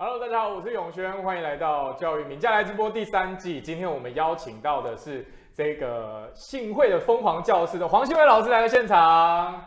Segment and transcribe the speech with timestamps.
[0.00, 3.60] Hello，大家好，我是永轩，欢迎来到教育名家来直播第三季。
[3.60, 9.60] 今天我们邀请到的是这个信会的疯狂教师的黄信会老师来到现场，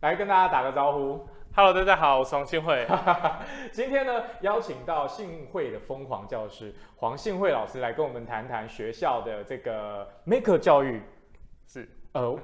[0.00, 1.26] 来跟大家打个招呼。
[1.54, 2.86] Hello，大家好，我是黄信会。
[3.72, 11.00] 今天呢，邀请到信会的疯狂教师黄信会老师来跟我们谈谈学校的这个 Maker 教育。
[11.66, 12.38] 是，呃，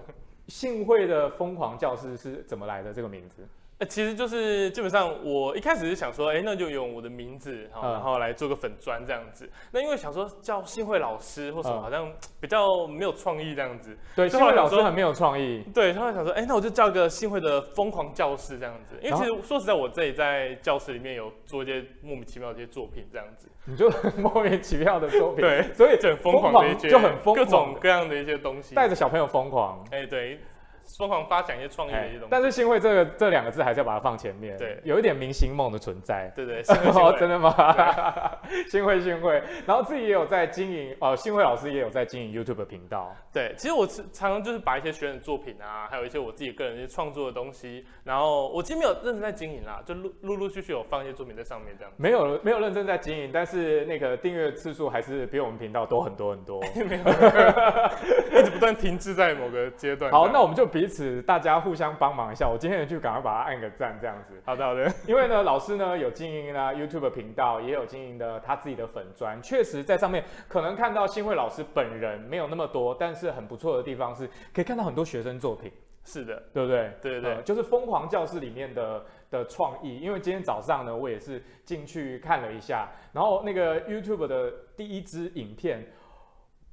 [0.49, 3.47] 信会的疯狂教师是怎么来的这个名字？
[3.85, 9.49] 其实就是基本上，我一开始是想说，哎，那就用我的名字，然后来做个粉砖这样子。
[9.73, 13.97] 那因为想说叫新会老师或什么，好像比较没有创意这样子。
[14.15, 15.65] 对，新会老师很没有创意。
[15.75, 18.97] 对，他会想说，哎，那我就叫个新会的疯狂教室这样子。
[19.03, 23.49] 因为其实说实在，我自己在教室里面有做一些莫名其妙的一些作品这样子。
[23.65, 25.41] 你就 莫名其妙的作品。
[25.41, 29.85] 对，所以就很疯狂的一些，就很疯狂，各种各样的一些东西，带着小朋友疯狂。
[29.91, 30.39] 哎，对。
[30.99, 36.63] 疯狂发想一些创意的一些东西，但是幸会这个这两个字还是要把它放前面，对，有一点明星梦的存在，对对，
[37.19, 37.53] 真的吗？
[38.69, 60.11] 幸会幸会，然后自己也有在经营，哦，信会老师也有在经营 YouTube 频道，对，其实我常常就是把一些学生的作品啊，还有一些我自己个人一些创作的东西，然后我其实没有认真在经营啦，就陆陆陆续续有放一些作品在上面这样，没有没有认真在经营，但是那个订阅次数还是比我们频道多很多很多， 没有，一直不断停滞在某个阶段。
[60.11, 61.53] 好，那我们就彼此大家。
[61.63, 64.35] 互相帮忙一下，我今天就赶快把它按个赞，这样子。
[64.45, 64.91] 好的，好的。
[65.07, 75.71] 因为呢，老师呢有经营呢 YouTube 频道，也有经营的他自己的粉砖，确实在上面可能看到新会老师本人没有那么多，但是很不错的地方是可以看到很多学生作品。
[76.05, 76.91] 是的，对不对？
[77.01, 80.01] 对对对，呃、就是疯狂教室里面的的创意。
[80.01, 85.87] 因为今天早上呢，我也是进去看了一下，然后那个 YouTube 的第一支影片，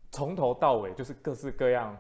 [0.10, 1.96] 从头到尾就是各式各样。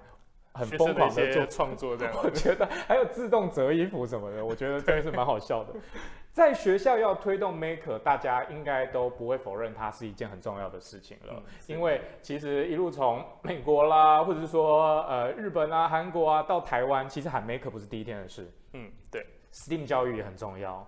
[0.53, 5.73] 很疯狂的做创作，这样 我觉得还有自动折衣服什么的，我觉得真的是蛮好笑的。
[6.31, 11.33] 在学校要推动 Maker，大家应该都不会否认它是一件很重要的事情了。
[11.35, 18.49] 嗯、因为其实一路从美国啦，或者是说呃日本啊、韩国啊到台湾，其实喊 Maker 不是第一天的事。
[18.73, 20.87] 嗯，对，STEAM 教育也很重要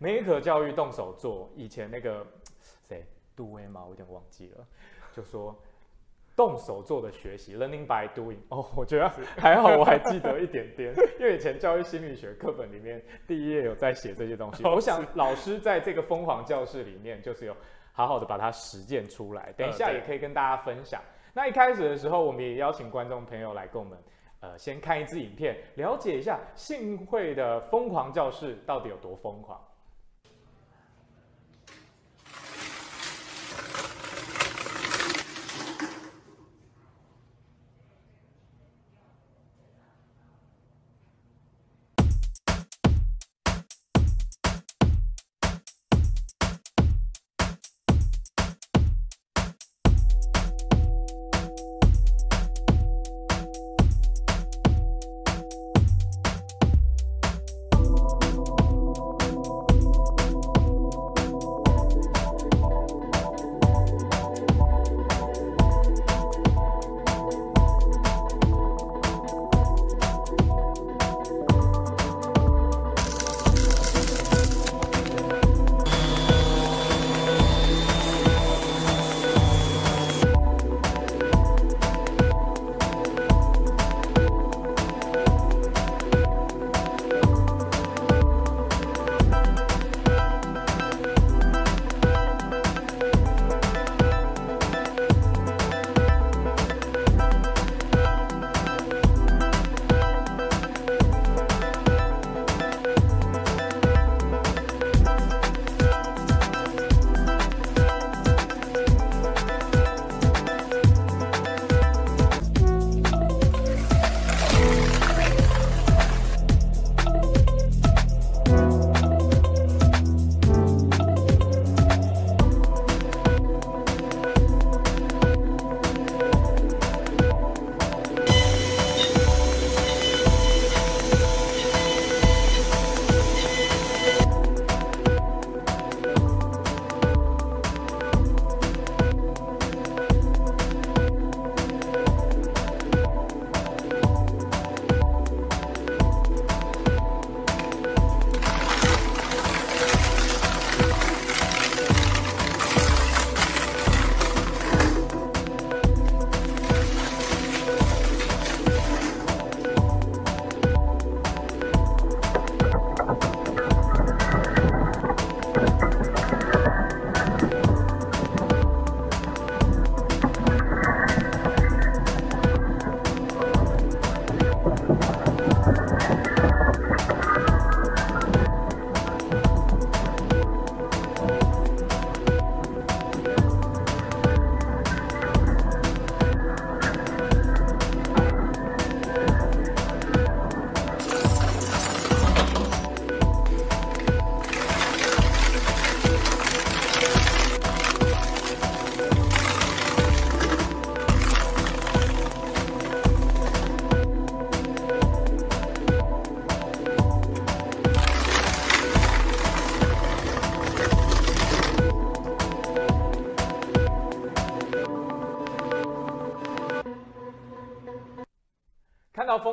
[0.00, 1.48] ，Maker 教育动手做。
[1.54, 2.26] 以前那个
[2.88, 3.06] 谁
[3.36, 3.82] 杜威吗？
[3.84, 4.66] 我有点忘记了，
[5.12, 5.56] 就说。
[6.40, 8.38] 动手做的学习，learning by doing。
[8.48, 9.06] 哦， 我觉得
[9.36, 10.90] 还好，我还记得一点点，
[11.20, 14.64] 因为以前教育心理学课本里面第一页有在写这些东西。
[14.64, 17.54] 我想老师在这个疯狂教室里面，就是有
[17.92, 19.52] 好好的把它实践出来。
[19.54, 20.98] 等一下也可以跟大家分享。
[21.34, 23.98] 那一开始的时候，我们也邀请观众朋友来跟我们，
[24.40, 29.60] 呃，先看一支影片，了解一下幸会的疯狂教室到底有多疯狂。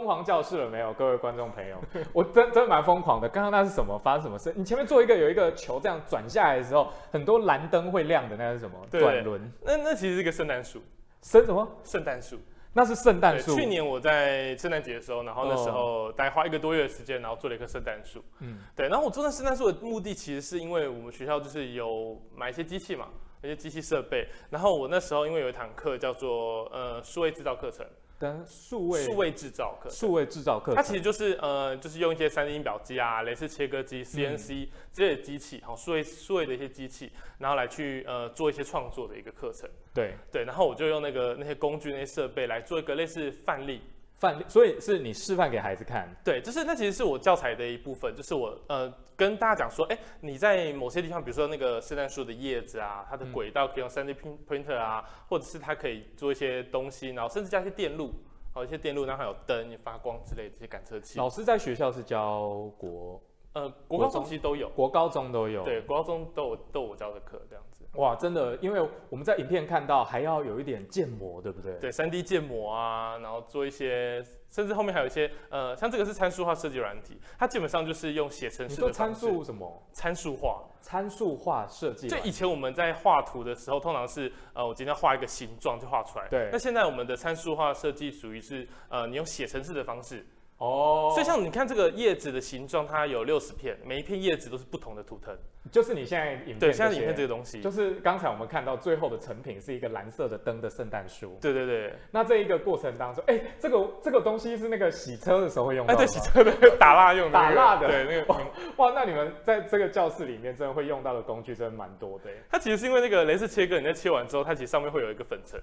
[0.07, 1.77] 狂教室了没有，各位观众朋友？
[2.13, 3.27] 我真真蛮疯狂的。
[3.27, 3.99] 刚刚那是什么？
[3.99, 4.53] 发生什么事？
[4.55, 8.77] 你前面做一个有一个球这样转下来的时候，很多蓝灯会亮的，那是什么？
[8.89, 9.51] 转轮。
[9.61, 10.81] 那那其实是一个圣诞树。
[11.21, 11.67] 圣什么？
[11.83, 12.37] 圣诞树。
[12.73, 13.55] 那是圣诞树。
[13.55, 18.23] 去年我在圣诞节的时候，然后那时候大概花一个多月的时间，然后做了一棵圣诞树。
[18.39, 18.87] 嗯，对。
[18.87, 23.07] 然后我做那圣诞树的目的，其实是因为我们学校就是有买一些机器嘛，
[23.43, 24.27] 一些机器设备。
[24.49, 27.85] 然后我那时候因为有一堂课叫做呃数位制造课程。
[28.19, 39.69] 跟数位数位制造课，数位制造课，它其实就是呃，就是用一些三 D 印表机啊、镭射切割机、CNC 这些机器，好，数位数位的一些机器，然后来去呃做一些创作的一个课程。
[39.93, 43.81] 对对，然后我就用那个那些工具、那些设备来做一个类似范例。
[44.19, 46.07] 范例，所以是你示范给孩子看。
[46.23, 54.15] 对，就是那其实是我教材的一部分，就是我呃跟大家讲说，哎，你在某些地方，比如说那个圣诞树的叶子啊，它的轨道可以用 3D
[54.47, 58.11] printer 啊，嗯、或者是它可以做一些东西，然后甚至加一些电路，
[58.53, 61.19] 好一些电路，然后还有灯发光之类的这些感测器。
[61.19, 63.21] 老师在学校是教国
[63.53, 67.76] 呃国高中其实都有，国高中都有，对，国高中都有都有我教的课这样子。
[67.97, 68.79] 哇，真的，因为
[69.09, 71.73] 我们在影片看到还要有一点建模，对不对？
[71.79, 78.87] 对三 D 建模啊，然后做一些，甚至后面还有一些，呃，像这个是参数化设计软体，它基本上就是用写程式的方式。
[78.87, 79.83] 你说参数什么？
[79.91, 80.63] 参数化。
[80.79, 82.07] 参数化设计。
[82.07, 86.27] 就以前我们在画图的时候，通常是，呃，我今天画一个形状就画出来。
[86.29, 86.49] 对。
[86.51, 90.25] 那现在我们的参数化设计属于是，呃，你用写程式的方式。
[90.57, 95.37] 哦，所以像你看这个叶子的形状，它有六十片，每一片叶子都是不同的图腾。
[95.71, 101.37] 就是你现在影片，对，现在影片这个东西，就是刚才我们看到最后的成品是一个蓝色的灯的圣诞树。
[101.41, 101.93] 对对对。
[102.09, 105.99] 那这一个过程当中，哎，这个这个东西是那个洗车的时候会用到的。
[106.01, 107.55] 哎，对，洗车的打蜡用的、那个。
[107.55, 107.87] 打蜡的。
[107.87, 108.39] 对，那个哇，
[108.77, 112.31] 哇，那你们在这个教室里面真的会用到的工具真的蛮多的。
[112.49, 115.59] 它其实是因为那个镭射切割，你在切完之后，它其实上面会有一个粉层。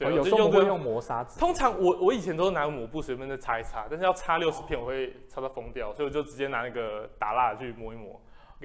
[0.00, 1.38] 对，哦、有时候会用磨砂纸。
[1.38, 8.18] 通常我我以前都是拿抹布随便的擦一擦，但是要擦六十片，我会擦到疯掉，所以我就直接拿那个打蜡去磨一磨。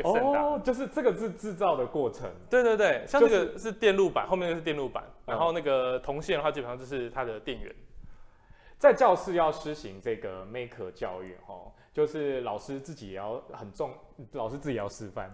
[0.03, 2.29] 哦，就是这个是制造的过程。
[2.49, 7.73] 对对对，像这个是电路板，后面那个是电路板，然后那个铜线的话，基本上就是它的电源。
[8.77, 13.93] 在教室要施行这个 Maker 教育，哦，就是老师自己也要很重，
[14.33, 15.33] 老师自己也要示范。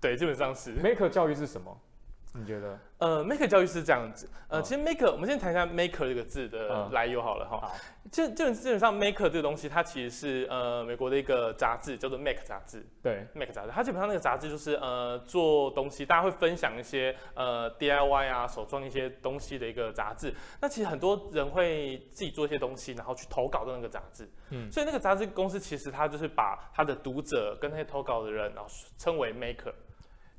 [0.00, 0.74] 对，基本上是。
[0.78, 1.78] Maker 教育是什么？
[2.32, 2.78] 你觉得？
[2.98, 4.28] 呃，maker 教育是这样子。
[4.48, 7.58] 呃，其实 maker，我们先谈一下 maker 这个字的来由好了哈。
[7.60, 7.72] 好。
[8.10, 12.84] 基基本基本上 maker 这个东西，它其实是呃美国的一个杂志，叫做 Make 杂志。
[13.02, 20.32] 对，Make 杂志，它基本上那个杂志就是呃做东西，大家会分享一些呃 DIY 啊手创一些东西的一个杂志。
[20.60, 24.28] 那其实很多人会自己做一些东西，然后去投稿到那个杂志。
[24.50, 24.70] 嗯。
[24.70, 29.72] 所以那个杂志公司其实它就是把它的读者跟那些投稿的人，然后称为 maker。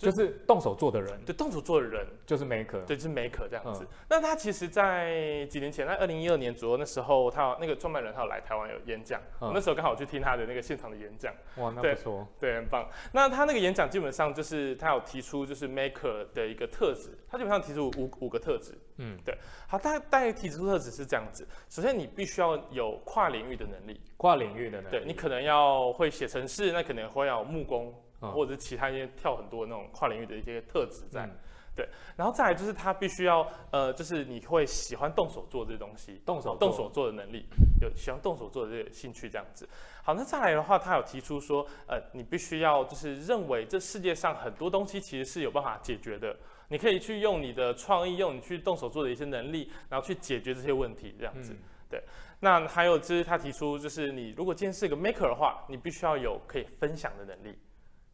[0.01, 3.83] 就是动手做的人，对，动手做的人就是 maker，对，就是 maker 这样子。
[3.83, 11.33] 嗯、那他其实，在几年前，在二零一二年左右，那时候他那个创办人他有来台湾有演讲，嗯、我那时候刚好去听他的那个现场的演讲。
[11.57, 12.89] 哇，那不错，对，很棒。
[13.13, 18.73] 那他那个演讲基本上就是他有提出就是 maker 的一个特质，他基本上提出五五个特质。
[18.97, 19.37] 嗯，对。
[19.67, 21.47] 好，大概提出特质是这样子。
[21.69, 24.97] 首先，你必须要有跨领域的能力，跨领域的能力。
[24.97, 27.93] 对，你可能要会写程式，那可能会要有木工。
[28.29, 31.35] 或者是其他一些跳很多那种跨领域的一些特质在，嗯、
[31.75, 37.45] 对，然后再来就是他必须要呃，就是你会喜欢动手做这些东西，动手动手做的能力，
[37.81, 39.67] 有喜欢动手做的这个兴趣这样子。
[40.03, 46.35] 好，那再来的话，他有提出说，呃，你必须要就是认为这世界上很多东西其实是有办法解决的，
[46.69, 51.53] 你可以去用你的创意，用你去动手做的一些能力，然后去解决这些问题这样子。
[51.53, 51.59] 嗯、
[51.89, 52.03] 对，
[52.39, 57.57] 那还有就是他提出，就是你如果今天是一个 maker 的话，你必须要有可以分享的能力。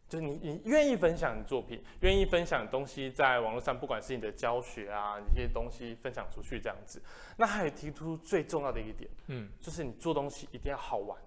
[0.09, 7.01] 就是你，你愿意分享你作品，愿意分享东西在网络上，不管是你的教学啊，一些东西分享出去这样子。
[7.35, 11.17] 那还有提出最重要的一个点，嗯，就是你做东西一定要好玩，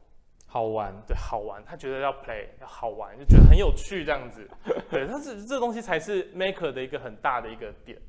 [0.46, 1.62] 好玩，对，好玩。
[1.62, 4.48] 他觉得要 play，要好玩，就觉得很有趣这样子。
[4.90, 8.00] 对，但是这东西才是 maker 的一个很大的一个点。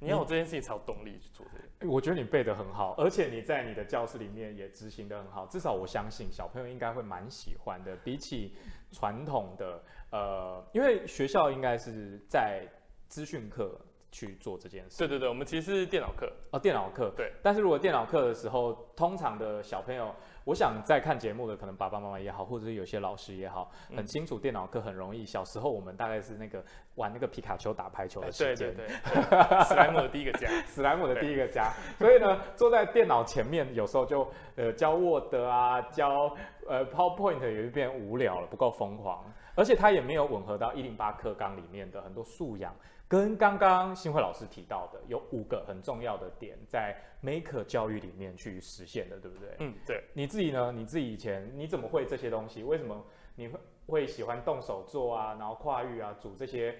[0.00, 1.92] 你要有这件事情才有动力去做这个。
[1.92, 5.46] 我觉得你背得很好，而且你在你的教室里面也执行得很好。
[5.46, 8.54] 至少我相信小朋友应该会蛮喜欢的，比起
[8.90, 9.80] 传统的。
[10.10, 12.66] 呃，因为学校应该是在
[13.08, 13.78] 资讯课
[14.10, 14.98] 去做这件事。
[14.98, 17.12] 对对对，我们其实是电脑课哦，电脑课。
[17.16, 17.30] 对。
[17.42, 25.26] 但是如果电脑课的时候，通常的小朋友，我想在看节目的可能爸爸妈妈也好，或者是有些老师也好，很清楚电脑课很容易。
[25.26, 28.74] 小时候我们大概是那个玩那个皮卡丘打排球的时间。
[28.74, 28.96] 对对对。
[29.68, 31.70] 史莱姆的第一个家，史莱姆的第一个家。
[31.98, 36.34] 所以呢，坐在电脑前面，有时候就呃教 Word 啊，教
[36.66, 39.22] 呃 PowerPoint 也就变无聊了，不够疯狂。
[39.58, 42.72] 而且它也没有吻合到一零八课纲里面的很多素养，
[43.08, 49.56] 跟刚刚新慧老师提到的有五个很重要的点，在 Maker 教育里面去实现的，对不对？
[49.58, 50.04] 嗯，对。
[50.14, 50.70] 你自己呢？
[50.70, 52.62] 你自己以前你怎么会这些东西？
[52.62, 55.34] 为什么你会会喜欢动手做啊？
[55.36, 56.76] 然后跨域啊，组这些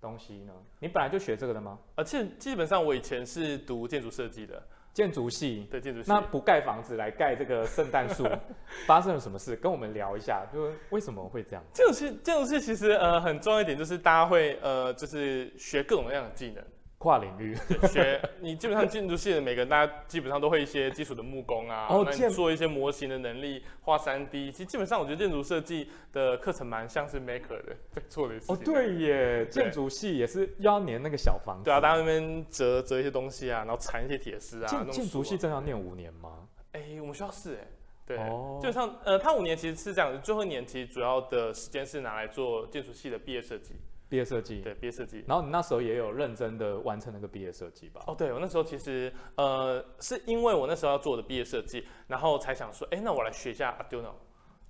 [0.00, 0.54] 东西呢？
[0.80, 1.78] 你本来就学这个的吗？
[1.94, 4.62] 而且基本上我以前是读建筑设计的。
[4.94, 8.24] 建筑系，对建筑系，那不盖房子来盖这个圣诞树，
[8.86, 9.54] 发生了什么事？
[9.56, 11.64] 跟我们聊一下，就是为什么会这样？
[11.72, 16.64] 建筑系，建筑系其实呃很重要一点就是大家会呃就是学各种各样的技能。
[17.04, 17.54] 跨领域
[17.86, 24.50] 学，你基本上建筑系的每个人，大家基本上都会一些基础的木工啊，哦，做一些模型的能力，画三 D。
[24.50, 28.56] 其实基本上，我觉得建筑设计的课程蛮像是 Maker 的在做的事情。
[28.56, 31.64] 哦，对耶，建筑系也是要粘那个小房子。
[31.64, 34.66] 对啊，大家那边折折一些东西啊，然后缠一些铁丝啊。
[34.66, 36.48] 建建筑系真要念五年吗？
[36.72, 37.68] 哎，我们学校是哎，
[38.06, 43.74] 对，基本上呃，他五年其实是这样子，最后一年其实主要的时间是拿来做建筑系的毕业设计。
[44.08, 48.02] 毕业设计，对毕业设计，然后你那时候也有认真的完成那个毕业设计吧？
[48.06, 54.12] 哦，对我那时候其实呃，是因为我那时候要做的毕业设计，然后才想说，哎，那我来学一下 Arduino，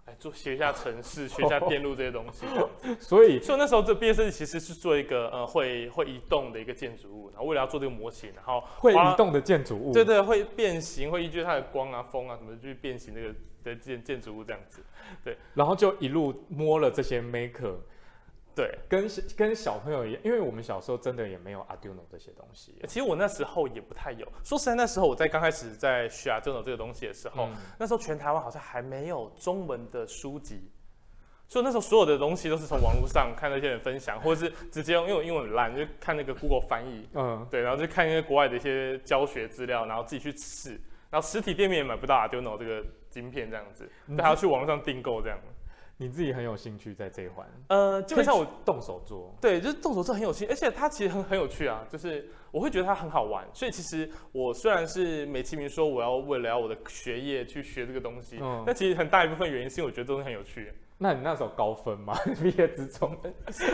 [0.07, 2.47] 来做学一下城市，学一下电路这些东西。
[3.01, 14.83] 所以，所以那时候这毕业设计其实是做一个呃会会移动的一个建筑物，然后为了要做这个模型，然后会移动的建筑物，对对，会变形，会依据它的光啊、风啊什么，去变形那个的建建筑物这样子。
[15.23, 17.75] 对，然后就一路摸了这些 Maker。
[18.55, 22.75] 对，跟跟小朋友一样，因为我们小时候真的也没有 Arduino 这些东西。
[22.87, 24.27] 其实我那时候也不太有。
[24.45, 30.71] 说实在，那时候我在刚开始在学 Arduino 这个东西的时候，嗯、那时候全台湾好像还没有中文的书籍，
[31.49, 40.81] 所以那时候所有的东西都是从网络上看那些人分享，或者是直接用，因为我英文很烂，就看那个 Google 翻译，嗯，对，然后就看一些国外的一些教学资料，然后自己去试，
[41.11, 45.37] 然后实体店面也买不到 Arduino 这个晶片这样子，还要去网络上订购这样。
[45.97, 60.73] 你自己很有兴趣在这一环，呃，基本上我动手做，对，就是动手做很有趣，而且它其实很很有趣啊，就是我会觉得它很好玩，所以其实我虽然是美其名说我要为了要我的学业去学这个东西，嗯，但其实很大一部分原因是因为我觉得都是很有趣。
[60.97, 62.15] 那你那时候高分吗？
[62.41, 63.17] 毕业之中？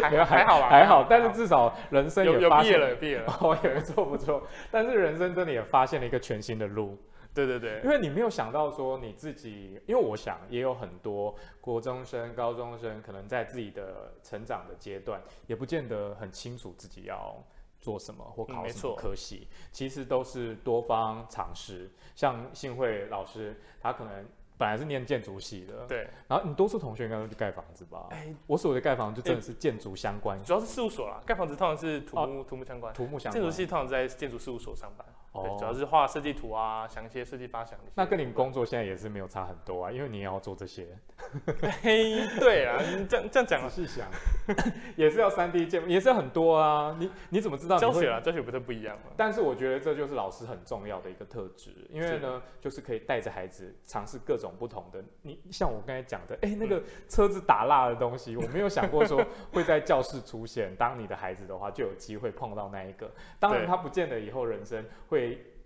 [0.01, 6.97] 还还好吧，还好，但是至少人生有有毕业了，毕业了， 哦，也不错不错，但是人生真的也发现了一个全新的路。
[7.35, 17.37] 对对对，因为你没有想到说你自己，因为我想也有很多国中生、高中生，可能在自己的成长的阶段，也不见得很清楚自己要
[17.81, 21.91] 做什么或考什么科系，嗯、其实都是多方尝试。
[22.15, 24.27] 像幸慧老师，他可能。
[24.59, 26.07] 本来是念建筑系的，对。
[26.29, 28.09] 然后你多数同学应该都去盖房子吧？
[28.11, 31.19] 哎，我所谓的盖房子就真的是建筑相关，主要是事务所啦。
[31.25, 33.41] 盖房子通常是土木、土木相关，土木相关。
[33.41, 37.79] 建筑系通常在建筑事务所上班，对，主要是画设计图啊，想一些设计发想。
[37.95, 40.87] 那跟你工作现在也是没有差很多啊，因为你也要做这些。
[41.83, 44.09] 嘿，对啊，你这样这样讲，仔细想，
[44.97, 46.97] 也是要三 D 建模，也是很多啊。
[46.99, 47.79] 你你怎么知道？
[47.79, 49.13] 教学啊，教学不是不一样吗？
[49.17, 54.51] 但是我觉得这就是老师很重要的一个特质，因为呢，就是可以带着孩子尝试各种。
[54.59, 60.75] 不同的，你像我刚才讲的，哎、欸，那个车子打蜡的东西，我没有想过说会在教室出现。
[60.77, 63.11] 当你的孩子的话，就有机会碰到那一个。
[63.39, 65.20] 当然，他不见得以后人生会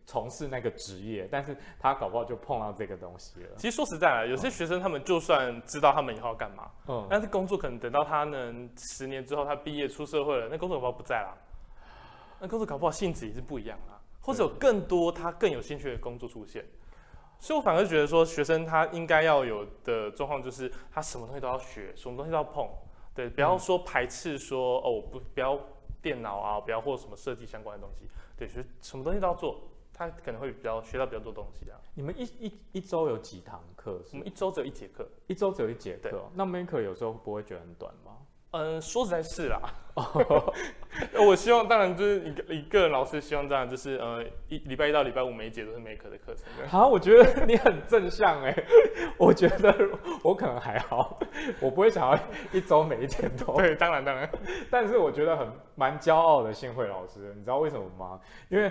[0.06, 3.56] 从事那个职业，但是他搞不好就碰到这个东西了。
[3.56, 11.34] 其实说实在啊，有些学生他们就算知道他们以后要干嘛，嗯，但是工作可能等到他能十年之后他毕业出社会了，那工作搞不好不在了，
[12.38, 16.64] 那工作搞不好性质也是不一样啦，或者有更多他更有兴趣的工作出现。
[17.40, 22.66] 所以我反而觉得说，学生他应该要有的状况就是，他什么东西都要学，什么东西都要碰，
[23.14, 25.58] 对，不要说排斥说哦，我不不要
[26.04, 28.06] 电脑啊，不要或什么设计相关的东西，
[28.36, 29.62] 对，学什么东西都要做，
[29.94, 31.80] 他可能会比较学到比较多东西啊。
[31.94, 34.02] 你们一一一周有几堂课？
[34.12, 36.28] 我们一周只有一节课，一周只有一节课。
[36.34, 38.18] 那 Maker 有时候不会觉得很短吗？
[38.56, 39.60] 嗯，说实在是啦。
[41.26, 46.66] 我希望，当然就是一个一个人老师希望这样，就是呃，一礼拜一到礼拜五每一节都是 Maker 的课程。
[46.68, 48.54] 好，我觉得你很正向哎，
[49.18, 49.74] 我觉得
[50.22, 51.18] 我可能还好，
[51.60, 52.18] 我不会想要
[52.52, 53.54] 一周每一天都。
[53.58, 54.30] 对，当然当然，
[54.70, 58.20] 但是我觉得很蛮骄傲的幸会老师，你知道为什么吗？
[58.48, 58.70] 因为。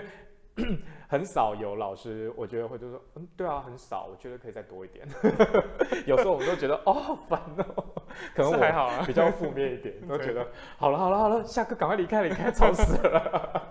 [1.08, 5.06] 很少有老师，我觉得会就说，嗯，对啊，很少，我觉得可以再多一点。
[6.06, 7.84] 有时候我们都觉得， 哦，好烦哦，
[8.34, 10.46] 可能我还好啊，比较负面一点， 都觉得，
[10.76, 13.70] 好了好了好了，下课赶快离开离开，吵死了。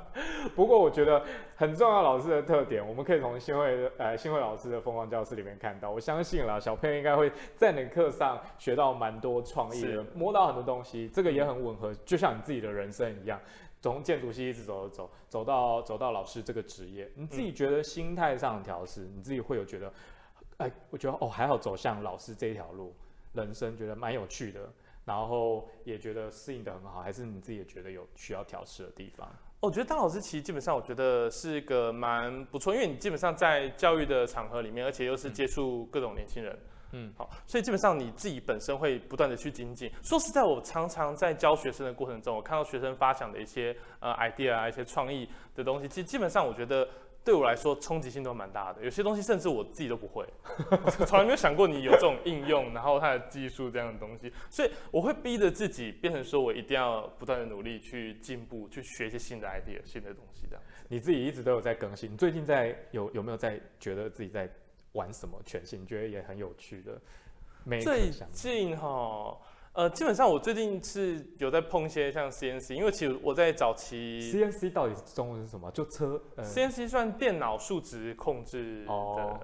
[0.56, 1.24] 不过我觉得
[1.56, 5.90] 很重要老师的特点，我们可以从新慧呃新慧老师的疯狂教室里面看到。
[5.90, 13.40] 我相信啦，小朋友应该会在你的课上学到蛮多创意的，摸到很多东西，这个也很吻合，就像你自己的人生一样。
[13.84, 19.94] 从建筑系一直走走走，走到走到老师这个职业，你自己觉得心态上的调试，你自己会有觉得，
[20.58, 22.96] 哎，我觉得哦还好走向老师这一条路，
[23.34, 24.72] 人生觉得蛮有趣的，
[25.04, 29.30] 然后也觉得适应的很好，还是你自己也觉得有需要调试的地方？
[29.60, 36.60] 我觉得当老师其实基本上，我觉得是一个蛮不错，因为你基本上在教育的场合里面，而且又是接触各种年轻人，嗯，
[37.18, 39.92] 好，所以基本上你自己本身会不断的去精进。
[40.02, 46.88] 说实在，我常常在教学生的过程中，我看到学生发想的一些呃 idea 啊，一些创意的东西，其实基本上我觉得。
[47.26, 50.28] 对我来说冲击性都蛮大的，有些东西甚至我自己都不会，
[51.08, 60.62] 从来没有想过你有这种应用，然后它的技术这样的东西，所以我会逼着自己变成说我一定要不断的努力去进步，去学一些新的 idea、新的东西这样。
[60.90, 64.46] 你自己一直都有在更新，你最近在有有没有在觉得自己在
[64.94, 67.00] 玩什么全新，觉得也很有趣的？
[67.82, 69.38] 最近哈。
[69.74, 75.72] 呃，基本上我最近是有在碰一些像 CNC，因为其实我在早期 CNC 到底中文是什么？
[75.72, 78.94] 就车、呃、CNC 算电脑数值控制的。
[78.94, 79.40] 哦，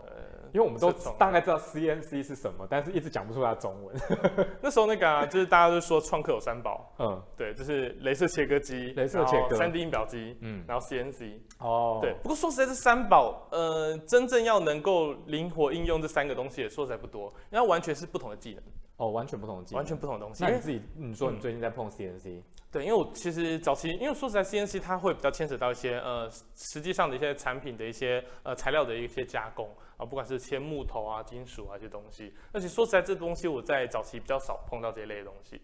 [0.53, 3.95] 因为我们都大概知道 CNC 是什么，但是一直讲不出它中文。
[4.61, 11.39] 那时候那个啊，就是大家都说创客有三宝，嗯，对，就是镭射切割机、镭射切割、三 D 印表机，嗯，然后 CNC。
[11.59, 12.13] 哦，对。
[12.21, 18.63] 不过说实在，这三宝，呃，真正要能够灵活应用这三个东西，也说实在不多，因为完全是不同的技能。
[18.99, 20.43] 哦，完全不同的技能，完全不同的东西。
[20.43, 22.39] 那你自己，你说你最近在碰 CNC？
[22.39, 32.33] 嗯、对，因为我其实早期，因为说实在，CNC 它会比较牵扯到一些呃，实际上的一些产品的一些呃材料的一些加工啊，不管是切木头啊、金属啊这些东西。
[32.51, 35.61] 而且说实在，这东西我在早期比较少碰到这一类的东西。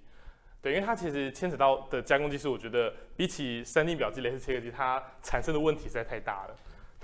[0.61, 6.55] 对，因为它其实牵扯到的加工技术，我觉得比起 3D 表机、镭射切割机，它产生的问题实在太大了。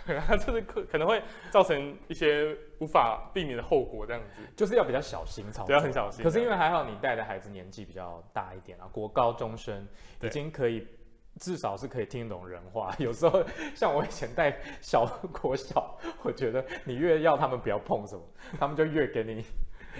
[0.05, 6.23] 对啊，就是可可能会造成一些无法避免的后果，这样子就是要比较小心操作，对，要很小心。
[6.23, 9.87] 可是因为还好你带的孩子年纪比较大一点啊，国高中生
[10.21, 10.87] 已经可以
[11.39, 12.93] 至少是可以听懂人话。
[12.97, 13.43] 有时候
[13.75, 18.21] 像我以前带小 国小，我觉得你越要他们不要碰什么，
[18.59, 19.45] 他们就越给你。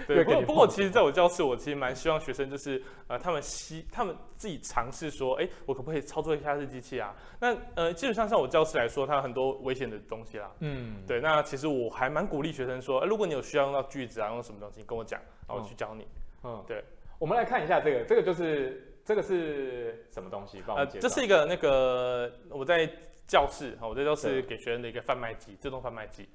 [0.06, 7.14] 对，不过不过，其实在我教室，我其实蛮希望学生就是，呃，他们希他们自己尝试说，哎，我可不可以操作一下这机器啊？
[7.38, 10.50] 那呃，基本上像我教室来说，它有很多危险的东西啦。
[10.60, 11.20] 嗯，对。
[11.20, 16.06] 那其实我还蛮鼓励学生说，哎，如果你有需要用到锯子啊，用什么东西，跟我讲，然后我去教你。
[16.42, 16.82] 嗯，对。
[17.18, 20.62] 我们来看一下这个，这个就是这个是什么东西？
[20.66, 22.90] 帮我呃，这是一个那个我在
[23.26, 26.28] 教室，我在教室给学生的一个贩卖机，自动贩卖机。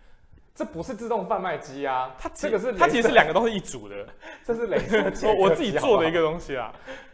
[0.58, 4.08] 这不是自动贩卖机啊，它这个是它其实是两个东西一组的，
[4.44, 6.74] 这是镭射 我，我自己做的一个东西啊。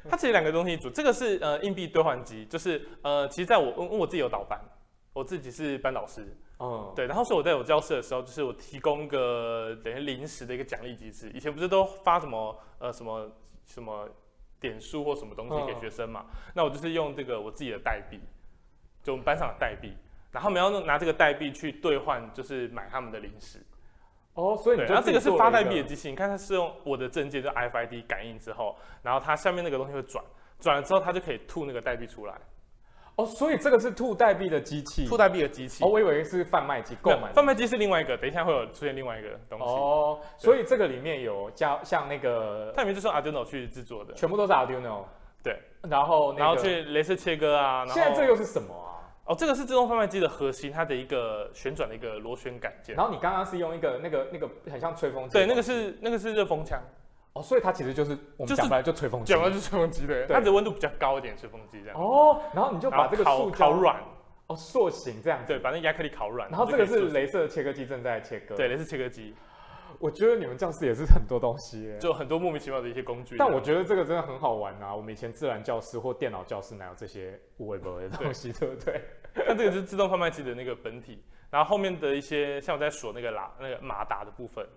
[0.10, 4.58] 它其实两个东西一组，这个是呃硬币兑换机，就是呃其实在我因为我自己有导班，
[5.12, 6.26] 我自己是班导师，
[6.60, 11.30] 嗯，对，然后所以我在我教室的时候，就是我提供个等于临时的一个奖励机制。
[11.34, 13.30] 以前不是都发什么呃什么
[13.66, 14.08] 什么
[14.62, 16.24] 点数或什么东西给学生嘛？
[16.30, 18.22] 嗯、那我就是用这个我自己的代币，
[19.04, 19.92] 就我们班上的代币。
[20.34, 23.60] 然后我们要拿这个代币去兑换，就是买他们的零食。
[24.34, 30.26] 哦，所以你然后这个是发代币的机器，你看它是用我的证件就 RFID 感应之后，然后它下面那个东西会转，
[30.60, 32.34] 转了之后它就可以吐那个代币出来。
[33.16, 35.84] 哦，所以这个是吐代币的机器，吐代币的机器。
[35.84, 37.32] 哦，我以为是贩卖机购买。
[37.32, 39.66] 贩卖机是另外一个，等一下会有出现另外一个东西。
[39.66, 45.04] 哦，所以这个里面有加像那个，它里面就是用 Arduino 去制作的，全部都是 Arduino。
[45.44, 47.86] 对，然后然后去镭射切割啊。
[47.86, 48.93] 现在这又是什么啊？
[49.26, 52.94] 哦，这个是自动贩卖机的核心，它的一个旋转的一个螺旋杆件。
[52.96, 56.78] 然后你刚刚是用一个那个那个很像吹风机，对，那个是那个是热风枪。
[57.32, 61.98] 哦，所以它其实就是我们讲出来就吹风机，讲出来就吹风机的，它的温度比较高一点，吹风机这样。
[61.98, 63.96] 哦，然后你就把这个烤烤软，
[64.48, 66.50] 哦，塑形这样，对，把那亚克力烤软。
[66.50, 69.34] 然后这个是镭射切割机正在切割，对，镭射切割机。
[70.04, 73.38] 我觉得你们教室也是很多东西，就很多莫名其妙的一些工具。
[73.38, 74.94] 但我觉得这个真的很好玩啊！
[74.94, 79.02] 我们以前自然教室或电脑教室哪有这些无微不微的东西，对，不对？
[79.34, 84.68] 那这个是自动贩卖机的那个本体，然后后面的一些像我在锁那个拉那个马达的部分。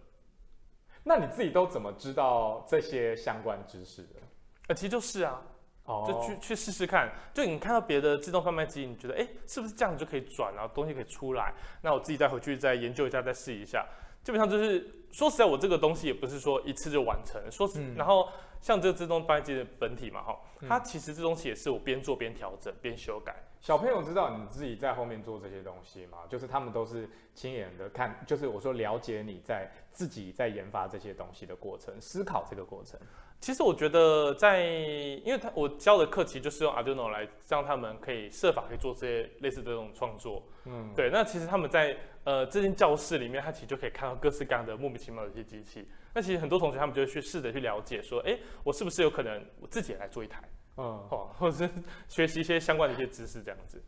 [1.02, 4.20] 那你自己都怎么知道这些相关知识的？
[4.68, 5.42] 呃，其实就是啊，
[5.86, 7.12] 哦，就去去试试看。
[7.34, 11.52] 就你看到别的自动贩卖机，你觉得哎，是不是这样子就可以转，然后东西可以出来？
[11.82, 13.84] 那我自己再回去再研究一下，再试一下。
[14.26, 17.40] 基本上就是说实在，我这个东西也不是说一次就完成。
[17.48, 18.28] 说实，嗯、然后
[18.66, 20.36] 像这个自动贩卖机的本体嘛，哈，
[20.68, 23.32] 它其实这东西也是我边做边调整边修改。
[23.60, 26.18] 小朋友知道你自己在后面做这些东西吗？
[26.28, 32.98] 就是他们都是亲眼的看，就是我说了解你在自己在研发这些东西的过程，思考这个过程。
[33.38, 40.42] 其实我觉得在，因为他我教的课其实就是用 Arduino 来让他们可以设法可以做这些类似的这种创作。
[40.64, 41.08] 嗯，对。
[41.12, 45.86] 那其实他们在呃这间教室里面，他其实就可以看到各式各样的莫名其妙的一些机器。
[46.16, 50.42] 那其实很多同学他们就会去试着去了解，说，哎，我是不是有可能我自己也来做一台？
[50.78, 51.70] 嗯，哦， 或者是
[52.08, 53.78] 学习一些相关的一些知识这样子。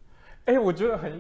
[0.45, 1.19] 哎，我觉得很，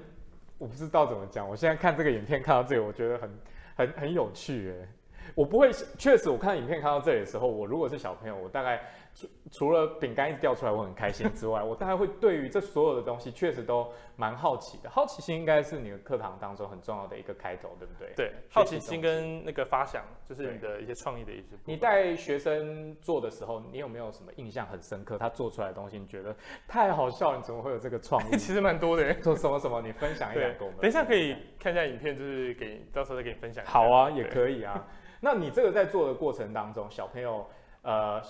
[0.58, 1.48] 我不知道怎么讲。
[1.48, 3.38] 我现在看这个影片看到这里，我觉得很
[3.74, 4.70] 很很有趣。
[4.70, 4.88] 哎，
[5.34, 8.78] 我不会，确实我看影片看到这里的时候，我如果是小朋友，我大概。
[9.18, 14.88] 除除了饼干一直掉出来我很开心之外， 我大概会对于这所有的东西确实都蛮好奇的。
[14.88, 18.12] 好奇心应该是你的课堂当中很重要的一个开头，对不对？
[18.14, 21.56] 对，好奇心跟那个发想，就是你的一些创意的一些。
[21.64, 25.18] 你带学生做的时候，你有没有什么印象很深刻？
[25.18, 26.36] 他做出来的东西，你觉得
[26.68, 28.36] 太好笑，你怎么会有这个创意？
[28.38, 29.82] 其实蛮多的，做什么什么？
[29.82, 30.70] 你分享一两个。
[30.80, 33.64] 等一下可以看一下影片，就是给到时候再给你分享。
[33.66, 34.86] 好啊，也可以啊。
[35.20, 37.44] 那你这个在做的过程当中，小朋友，
[37.82, 38.22] 呃。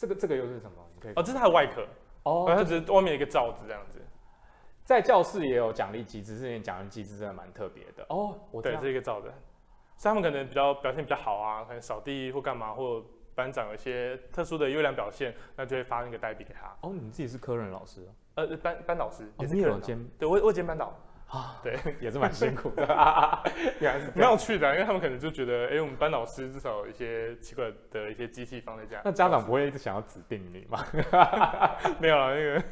[0.00, 0.76] 这个这个又是什么？
[0.94, 1.86] 你可以哦，这是它的外壳
[2.22, 4.00] 哦，它只是外面一个罩子这样子。
[4.82, 8.34] 在教室也有奖励机制，这边奖励机制真的蛮特别的哦。
[8.50, 9.30] 我对，这一个罩子，
[9.98, 16.74] 所以他们可能比较表现比较好啊，可能扫地或干嘛，或班长有一些特殊的优良表现，那就会发那个代币给他。
[16.80, 18.08] 哦，你自己是科任老师？
[18.36, 20.98] 呃，班班导师也是科任兼，对我我兼班导。
[21.30, 23.40] 啊， 对， 也是蛮辛苦的，啊，
[23.80, 29.00] 原来是蛮有趣的，因为他们可能就觉得，哎、欸，我们班老师至少有一些奇怪的一些机器放在家。
[29.04, 30.84] 那家长不会一直想要指定你吗？
[32.00, 32.62] 没有啊，那个，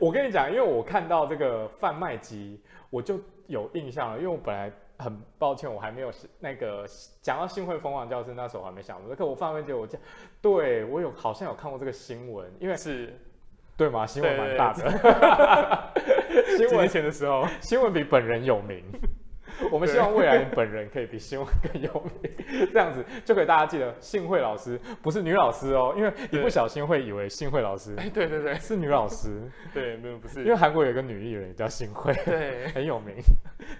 [0.00, 6.10] 我跟你讲，因为我看到这个贩卖机，我就有印象了，因为我本来很抱歉，我还没有
[6.40, 6.86] 那个
[7.20, 10.00] 讲到信会疯狂教室那时候我还没想过，可我贩卖机我讲，
[10.40, 13.12] 对我有好像有看过这个新闻，因为是。
[13.78, 14.06] 对吗？
[14.06, 15.92] 新闻蛮大的。
[16.56, 18.82] 新闻前的时候，新闻比本人有名。
[19.70, 22.30] 我们希望未来本人可以比新闻更有名，
[22.74, 27.94] 这样子就可以大家记得，信慧老师不是女老师哦，因为一不小心会以为信慧老师。
[27.96, 29.40] 哎，对对对，是女老师。
[29.72, 30.40] 对，没有不是。
[30.40, 33.14] 因为韩国有一个女艺人叫信慧，对，很有名。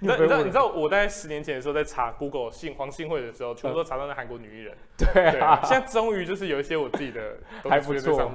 [0.01, 4.75] 你知道你知道我在十年前的时候在查 Google 信黄信慧的时候，全部都查到那韩国女艺人。
[4.97, 7.37] 对啊，现在终于就是有一些我自己的
[7.69, 8.33] 还不错，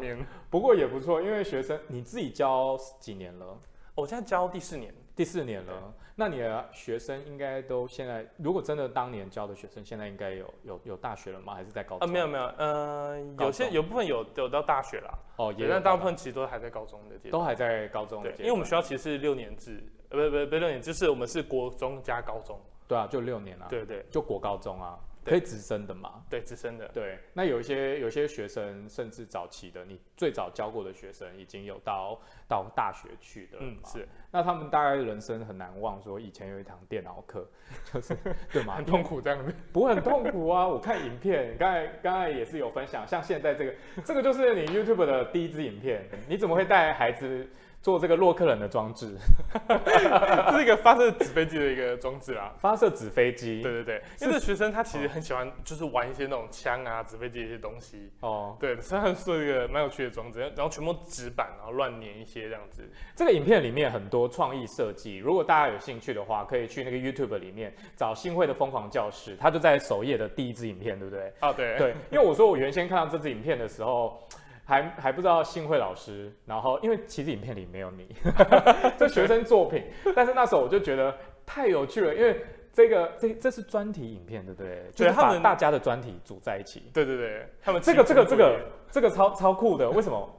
[0.52, 3.58] 不过也不错，因为学生你自己教几年了？
[3.96, 5.94] 我现在教第四年，第四年了。
[6.16, 11.56] 那你的学生应该都现在，如果真的当年教的学生，现在应该有有有大学了吗？
[11.56, 12.08] 还是在高中？
[12.08, 15.20] 啊，没有没有，呃，有些有部分有有到大学了。
[15.38, 17.32] 哦，也但大部分其实都还在高中的阶段。
[17.32, 18.38] 都还在高中的阶段。
[18.38, 22.60] 对，因为我们学校其实是六年制，呃，不不不，六年制，就是我们是国中加高中。
[22.88, 23.68] 对啊，就六年啊。
[23.70, 25.00] 对对，就国高中啊。
[25.24, 26.24] 可以直升的嘛？
[26.30, 26.88] 对，直升的。
[26.90, 33.58] 对，那有一些有些学生，甚至早期的，你最早教过的学生，已经有到到大学去的。
[33.60, 34.08] 嗯，是。
[34.32, 37.48] 那他们大概人生很难忘，说以前有一堂电脑课，
[37.94, 38.18] 就是
[38.52, 38.76] 对嘛？
[38.76, 39.54] 很痛苦这样子？
[39.72, 40.68] 不会很痛苦啊！
[40.68, 47.48] 我看影片，刚才刚才也是有分享，像现在这个，这个就是你 YouTube 的第一支影片，你怎么会带孩子？
[47.82, 49.18] 做这个洛克人的装置，
[49.68, 52.54] 这是一个发射纸飞机的一个装置啦。
[52.60, 58.12] 发射纸飞机，对对对，因为这学生他其实很喜欢，就是玩一些那种枪啊、纸飞机的一些东西。
[58.20, 62.88] 哦，对，所以他做一个蛮有趣的装置，然后全部纸板，然后乱粘一些这样子。
[63.16, 71.34] 这个影片里面很多创意设计，如果大家有兴趣的话，可以去那个 YouTube 里面找新会的疯狂教室，他就在首页的第一支影片，对不对？
[71.40, 74.22] 啊，对对，因为我说我原先看到这支影片的时候。
[74.66, 78.08] 还还不知道幸会老师，然后因为其实影片里没有你，
[78.98, 79.84] 这学生作品，
[80.16, 82.44] 但是那时候我就觉得太有趣了，因为
[82.74, 84.70] 这个这这是专题影片，对不对？
[84.70, 86.90] 对，就是把大家的专题组在一起。
[86.94, 90.38] 对对对，他们这个这个这个这个超超酷的，为什么？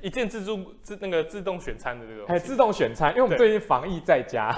[0.00, 4.54] 一键自助自那个自动选餐的这个，哎，自动选餐，因为我们最近防疫在家，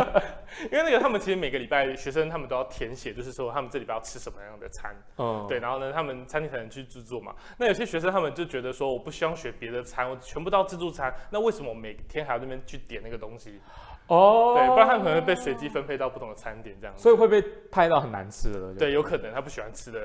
[0.72, 7.34] 因为那个他们其实每个礼拜学生他们都要填写，就是说他们这礼拜要吃什么样的餐，嗯，对，然后呢，他们餐厅才能去制作嘛。
[7.58, 13.60] 那有些学生他们就觉得说，我不希望学别的餐，我全部都要自助餐，那为什么我每天还要那边去点那个东西？
[14.10, 18.74] 哦，对，不然他可能会被随机分配到不同的餐点，这样子，所以会被拍到很难吃的。
[18.74, 20.00] 对，有可能他不喜欢吃的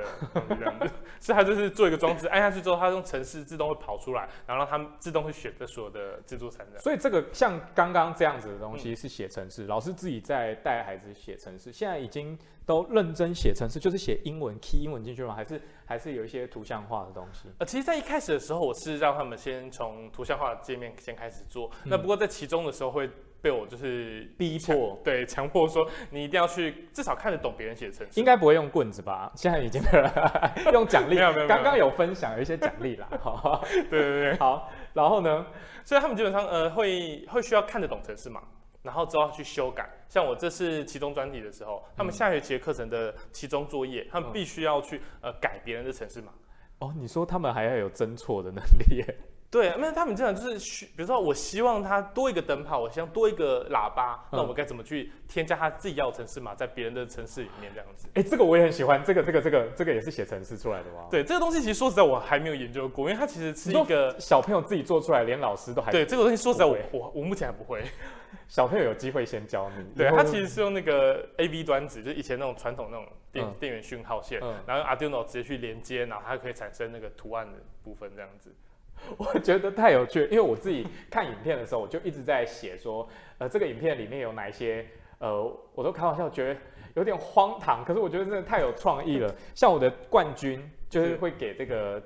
[0.48, 0.88] 这样子，
[1.20, 6.64] 所以他就是做一个装置，按下去之后，他用程式自动会跑出来，然后让他们自动会选择所有的自助餐。
[6.78, 15.34] 所以这个像刚刚这样子的东西是写程式，嗯、老师自己在带孩子写程式，现在已经都认真写程式，就是写英文 key 英文进去吗？
[15.34, 17.50] 还是还是有一些图像化的东西？
[17.58, 23.10] 呃，其实，在一开始的时候，我是让他们先从图像化的界面先开始做，嗯、那不过在其中的时候会。
[23.46, 28.20] 被我就是逼迫，对，强迫说你一定要去至少看得懂别人写的程式。
[28.20, 29.32] 应该不会用棍子吧？
[29.36, 29.80] 现在已经
[30.74, 33.08] 用奖励，没有没有，刚刚有分享有一些奖励啦。
[33.22, 34.72] 好，对对对，好。
[34.94, 35.46] 然后呢，
[35.84, 38.42] 所以他们基本上呃会会需要看得懂程式嘛，
[38.82, 39.88] 然后之后去修改。
[40.10, 46.32] 像我这是期中专题的时候，他们下学期的课程的期中作业，他们必须要去呃改别人的程式嘛。
[46.80, 49.06] 哦，你说他们还要有侦错的能力？
[49.56, 58.10] 对，那他们这样就是，比如说，我希望它多一个灯泡，我希望多一个喇叭，嗯、那我们该怎么去添加他自己要的城市码在别人的城市里面这样子？
[58.16, 61.08] 哎，这个我也很喜欢，这个这个这个这个也是写程式出来的吗？
[61.10, 67.82] 对，这个东西其实说实在我还没有研究过，因为它其实是一个小朋友自己做出来，连老师都还对这个东西说实在我我我目前还不会。
[68.50, 69.86] 小朋友有机会先教你。
[69.96, 78.54] 对，它其实是用那个 A B 端子，就是以前那种传统那种电、嗯、电源讯号线，嗯、然后用 Arduino 直接去连接，然后它可以产生那个图案的部分这样子。
[79.18, 84.86] 我觉得太有趣，因为我自己看影片的时候，我就一直在写说，呃，这个影片里面有哪一些，
[85.20, 86.60] 呃，我都开玩笑觉得
[86.96, 89.34] 有点荒唐，可是我觉得真的太有创意了。
[89.54, 92.02] 像我的冠军就是会给这个，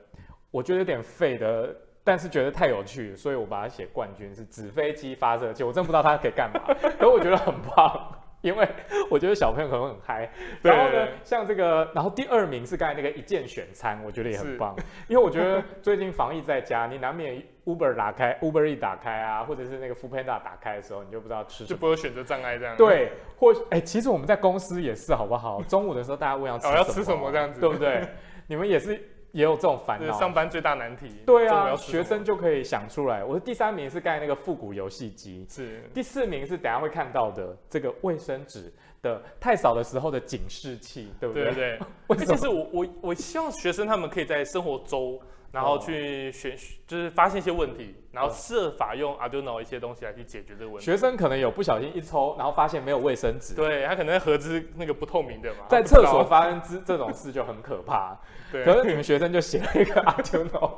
[0.51, 1.75] 我觉得有点废的。
[2.01, 6.59] 但是觉得太有趣，所以我把它写冠军是纸飞机发射器，我真不知道它可以干嘛，
[6.97, 8.67] 可我觉得很棒，因为
[9.09, 10.29] 我觉得小朋友可能会很嗨。
[10.61, 14.75] 然后呢，像这个，然后第二名是刚才那个一键选餐，我觉得也很棒，
[15.07, 22.75] 因为我觉得 最近防疫在家，你难免 Uber 打开，Uber 一打开啊，或者是那个 Foodpanda 打开的时候，你就不知道吃什么，就不会选择障碍这样。
[22.77, 25.61] 对，或哎、欸，其实我们在公司也是，好不好？
[25.63, 28.07] 中午的时候大家问要吃什么，哦、要吃什么这样子，对不对？
[28.47, 28.99] 你们也是。
[29.31, 31.09] 也有这种烦恼，上班最大难题。
[31.25, 33.23] 对啊，学生就可以想出来。
[33.23, 35.83] 我的第三名是盖那个复古游戏机，是。
[35.93, 41.43] 第四名是等下会看到的这个卫生纸的太少的时候的警示器，对不对？
[41.45, 42.25] 对对对。
[42.25, 45.19] 其实我我我希望学生他们可以在生活中。
[45.51, 50.85] 然后去选，就是发现一些问题，然后设法用 Arduino 一些东西来去解决这个问题。
[50.85, 53.55] 学生可能有不小心一抽，然后发现没有卫生纸。
[53.55, 55.65] 对，他可能盒子那个不透明的嘛。
[55.67, 58.15] 在厕所发生这这种事就很可怕。
[58.51, 58.63] 对。
[58.63, 60.71] 可是你们学生就写了一个 Arduino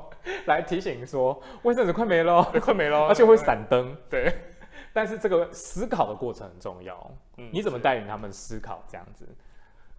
[0.45, 3.95] 来提醒说，卫生纸快没了，快没了，而且会闪灯。
[4.10, 4.34] 对。
[4.93, 7.12] 但是这个思考的过程很重要。
[7.38, 7.49] 嗯。
[7.51, 9.27] 你怎么带领他们思考这样子？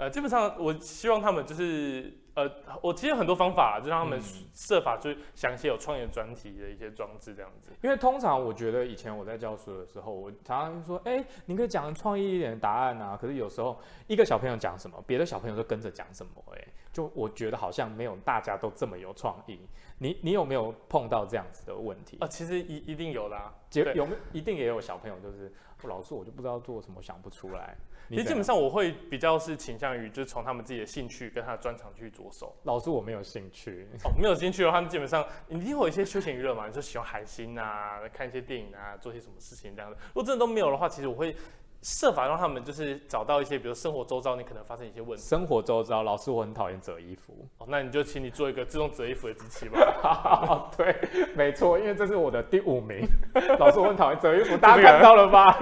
[0.02, 2.18] 呃，基本上我希望他们就是。
[2.34, 4.18] 呃，我其实很多方法，就让他们
[4.54, 7.70] 设法去想一些有创业专题的一些装置这样子。
[7.82, 13.18] 因为通常我觉得以前我在教书的时候，我常常说，哎、欸，你可以讲创意一点的答案啊。
[13.20, 19.60] 可是有时候一个小朋友讲什么，别的小朋友就跟着讲什么、欸，哎，就我觉得好像没有大家都这么有创意。
[19.98, 22.16] 你你有没有碰到这样子的问题？
[22.18, 27.76] 啊，其实一一定有啦、结，有没有一定也有小朋友就是，老师我就不知道做什么，想不出来。
[28.12, 32.54] 其实基本上我会比较是倾向于，就是从他们自己的兴趣跟他的专长去着手。
[32.64, 39.96] 老师我没有兴趣哦，没有兴趣的话，他们基本上一定会有一些休闲娱乐嘛，你就喜欢海星啊，看一些电影啊，做些什么事情这样的。
[40.08, 41.34] 如果真的都没有的话，其实我会
[41.80, 45.24] 设法让他们就是找到一些，比如生活周遭你可能发生一些问题。
[45.24, 47.34] 生活周遭，老师我很讨厌折衣服。
[47.58, 50.70] 哦，那你就请你做一个自动折衣服的机器吧。
[50.76, 50.94] 对，
[51.34, 53.04] 没错，因为这是我的第五名。
[53.58, 55.58] 老师我很讨厌折衣服， 大家看到了吧？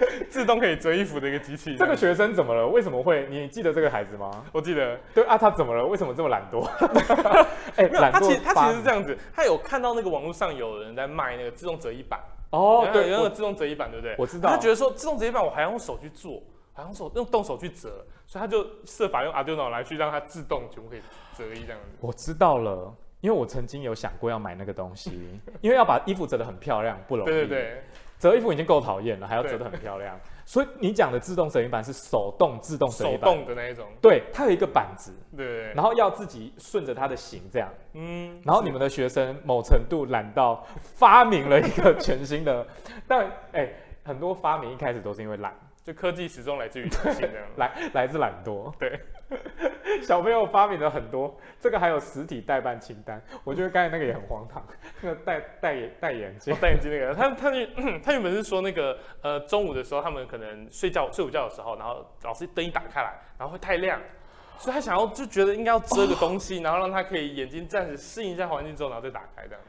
[0.30, 1.76] 自动可以折衣服的一个机器。
[1.76, 2.66] 这个学生怎么了？
[2.66, 3.26] 为什么会？
[3.28, 4.44] 你记得这个孩子吗？
[4.52, 4.98] 我记得。
[5.14, 5.86] 对啊，他怎么了？
[5.86, 6.64] 为什么这么懒惰？
[7.76, 12.20] 哎、欸，没有，他其实他其实是这样子，他有看到那个网络上有人在卖那个自动折衣板。
[12.50, 14.14] 哦，对，有那个自动折衣板，对不对？
[14.18, 14.50] 我知道。
[14.50, 21.00] 他觉得说自动折衣板我还要用手去做，还用手用动手去折，所以他就设法用 Arduino 来去让它自动全部可以
[21.36, 21.96] 折衣这样子。
[22.00, 27.30] 我知道了，因为我曾经有想过要买那个东西，因为要把衣服折得很漂亮不容易。
[27.30, 27.84] 对对对。
[28.20, 30.16] 折衣服已经够讨厌了，还要折得很漂亮。
[30.44, 33.86] 所以你讲的自动折衣板是手动自动折衣板，手动的那一种。
[34.00, 37.68] 对，它有一个板子，对，然后要自己顺着它的形这样。
[37.94, 38.40] 嗯。
[38.44, 42.66] 然后你们的学生某程度懒到发明了一个全新的，
[43.08, 45.54] 但哎、欸，很多发明一开始都是因为懒。
[45.90, 48.72] 就科技始终来自于人性， 来来自懒惰。
[48.78, 49.00] 对，
[50.02, 53.20] 小朋友发明了很多，这个还有实体代办清单。
[53.42, 54.64] 我觉得刚才那个也很荒唐，
[55.00, 57.50] 那个戴戴眼戴眼镜，戴眼镜那个，他他
[58.04, 64.00] 他原本是说那个呃中午的时候他们可能睡觉睡午觉的时候，然后老师灯一打开来，然后会太亮，
[64.58, 69.60] 所以他想要就觉得应该要遮个东西，然后让他可以眼睛暂时适应一下环境之后，然后再打开这样。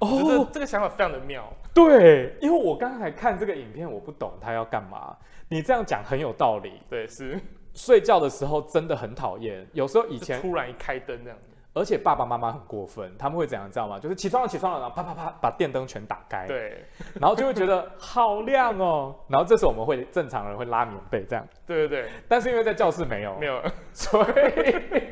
[0.00, 1.44] 哦，这个想法非常的妙。
[1.74, 5.14] 对，因为我刚才看这个影片，我不懂他要干嘛。
[5.50, 6.80] 你这样讲很有道理。
[6.88, 7.38] 对，是
[7.74, 9.66] 睡觉的时候真的很讨厌。
[9.72, 11.36] 有时候以前突然一开灯这样，
[11.74, 13.98] 而且爸爸妈妈很过分，他们会怎样知道吗？
[13.98, 16.46] 就是起床了，起床了，然后啪啪啪把电灯全打开。
[16.46, 16.84] 对，
[17.20, 19.14] 然后就会觉得好亮哦。
[19.28, 21.44] 然后这时候我们会正常人会拉棉被这样。
[21.66, 22.10] 对对对。
[22.28, 23.60] 但是因为在教室没有，没有，
[23.92, 25.04] 所以。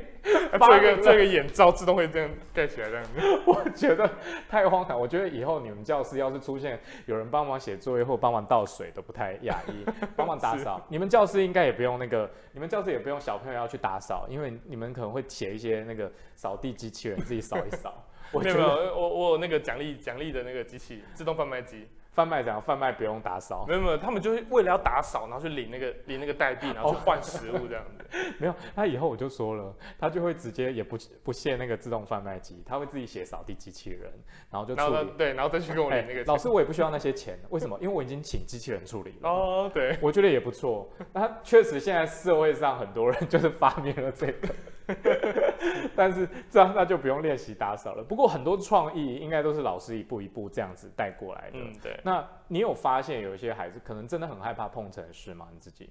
[0.58, 3.10] 做一个做一个眼罩，自动会这样盖起来这样子。
[3.46, 4.10] 我觉得
[4.48, 4.98] 太荒唐。
[4.98, 9.84] 我觉得以后你们教室要是出现有人帮忙写作业或帮忙倒水，都不太雅意。
[10.16, 18.04] 帮忙打扫，你们教室应该也不用那个，你们教室也不用小朋友要去打扫，因为你们可能会写一些那个扫地机器人自己扫一扫。
[18.32, 21.86] 我没有，我我有那个奖励奖励的那个机器，自动贩卖机。
[22.18, 22.60] 贩卖怎样？
[22.60, 23.64] 贩卖不用打扫？
[23.68, 28.04] 没有没有，他们就是为了要打扫，然后去领那个领那个代币，然后去换食物这样子。
[28.40, 34.12] 没有，他以后我就说了，他就会直接也不不卸那个自动贩卖机，他会自己写扫地机器人，
[34.50, 35.12] 然后就处理。
[35.16, 36.24] 对，然后再去跟我领那个、欸。
[36.24, 37.78] 老师，我也不需要那些钱，为什么？
[37.80, 39.30] 因为我已经请机器人处理了。
[39.30, 40.90] 哦、oh，对，我觉得也不错。
[41.12, 44.48] 那确实现在社会上很多人就是发明了这个。
[45.94, 48.02] 但是这样那就不用练习打扫了。
[48.02, 51.58] 不过很多创意应该都是老师一步一步这样子带过来的。
[51.58, 52.00] 嗯，对。
[52.04, 55.48] 那你有发现有一些孩子可能真的很害怕碰程式吗？
[55.52, 55.90] 你自己？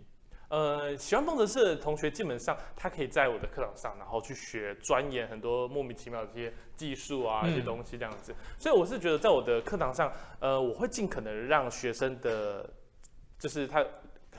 [0.50, 8.32] 呃，喜欢碰程式的同学，基本上他可以在我的课堂上，然后去学钻研很多莫名其妙的这些技术啊，一些东西这样子。
[8.32, 12.70] 嗯、所以我是觉得，在我的课堂上，呃，我会尽可能让学生的，
[13.38, 13.86] 就是他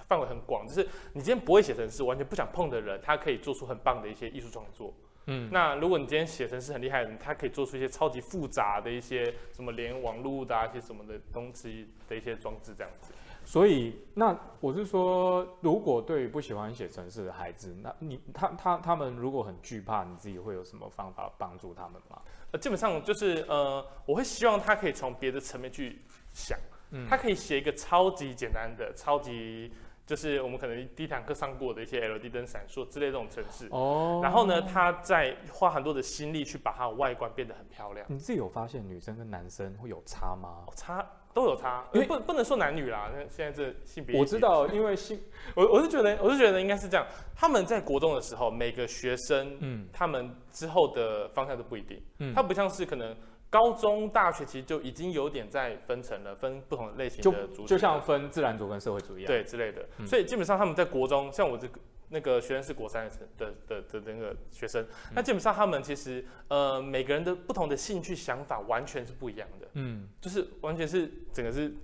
[0.09, 4.93] 范围很广，就是你今天不会写程式，完全不想碰的人，他可以做出很棒的一些艺术创作。
[5.27, 13.13] 嗯，那如果你今天写程式很厉害的人，他可以做出一些超级复杂的一些什么连网络的、啊、一些什么的东西的一些装置这样子。
[13.45, 22.21] 所以，那我是说，如果对于不喜欢写程式的孩子，那你他他他们如果很惧怕，你自己会有什么方法帮助他们吗？
[22.53, 25.99] 呃，基本上就是呃，我会希望他可以从别的层面去
[26.33, 26.59] 想，
[26.93, 29.71] 嗯，他可以写一个超级简单的、超级。
[30.09, 38.07] 就是我们可能第一堂课上过的一些 LED 灯闪烁之类这种程式哦，然后呢，他在花很多的心力去把它的外观变得很漂亮。
[38.09, 40.65] 你自己有发现女生跟男生会有差吗？
[40.67, 43.11] 哦、差都有差，因为不不能说男女啦。
[43.15, 45.21] 那现在这性别，我知道，因为性，
[45.55, 47.07] 我我是觉得，我是觉得应该是这样。
[47.37, 53.15] 他们在国中的时候，每个学生，嗯，他们之后的方向都不一定，嗯，他不像是可能。
[53.51, 59.89] 高中、大学其实就已经有点在分层了，分不同的类型的组，就像分自然组跟社会组一样，对之类的。
[59.99, 61.81] 嗯、所以基本上他们在国中，像我这个
[62.11, 63.09] 那个学生是国三
[63.39, 71.75] 的的的的那个学生，那、嗯、基本上他们其实呃每个人的不同的兴趣想法完全是不一样的，嗯，就是完全是整个是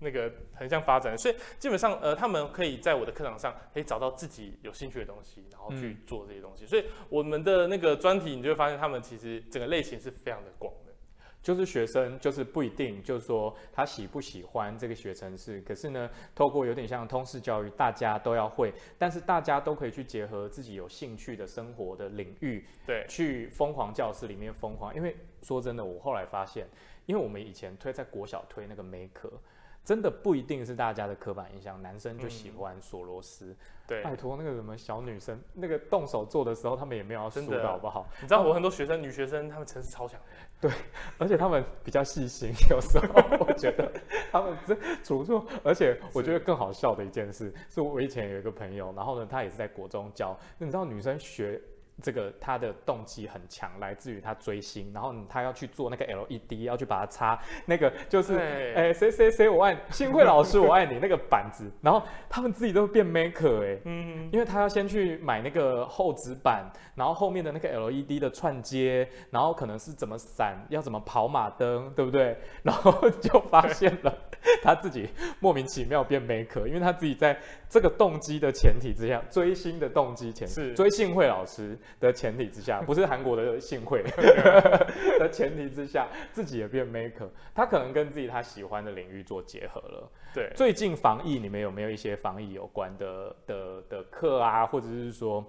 [0.00, 6.66] 那个横向发展，所以基本上呃他们可以在我的课堂上可以找到自己有兴趣的东西，然后去做这些东西。
[6.66, 10.70] 嗯、所以我们的那个专题，你就会发现他们其实整个类型是非常的广。
[11.44, 15.60] 就是学生，就是不一定，就是说他喜不喜欢这个学程式。
[15.60, 24.94] 可是呢，透过有点像通识教育，大家都要会，但是大家都可以去结合自己有兴趣的生活的领域，对，去疯狂教室里面疯狂。
[24.96, 26.66] 因为说真的，我后来发现，
[27.04, 29.34] 因为我们以前推在国小推那个 Maker。
[29.84, 33.50] 真的不一定是大家的刻板印象，男生就喜欢索罗斯。
[33.50, 38.08] 嗯、对，拜托那个什么小女生，那个动手做的时候，他们也没有要输的好不好？
[38.22, 40.18] 你知道我很多学生，女学生，她们诚实超强。
[40.60, 40.70] 对，
[41.18, 43.06] 而且他们比较细心，有时候
[43.46, 43.92] 我觉得
[44.32, 45.44] 他们这出错。
[45.62, 50.34] 而且我觉得更好笑的一件事，是我以前有一个朋友，然后呢，他也是在国中教。
[50.58, 51.60] 你知道女生学。
[52.02, 58.36] 这个他的动机很强，来自于他追星，然后他要去做那个 LED，要去把它插那个就是
[58.74, 72.36] 哎谁谁谁我爱幸会老师我爱你那个板子，然后他们自己都变 maker 哎，嗯，因为他要先去买那个厚纸板，然后后面的那个 LED 的串接，然后可能是怎么闪，要怎么跑马灯，对不对？
[72.64, 74.12] 然后就发现了
[74.62, 81.78] 他自己莫名其妙变 maker，因为他自己在这个动机的前提之下，追星的动机前提是追幸会老师。
[82.00, 84.02] 的前提之下，不是韩国的幸会
[85.18, 90.10] 的前提之下，自己也变 maker，他可能跟自己他喜欢的领域做结合了。
[90.34, 95.44] 对，最近防疫，你们有没有一些防疫有关的的的课啊，或者是说，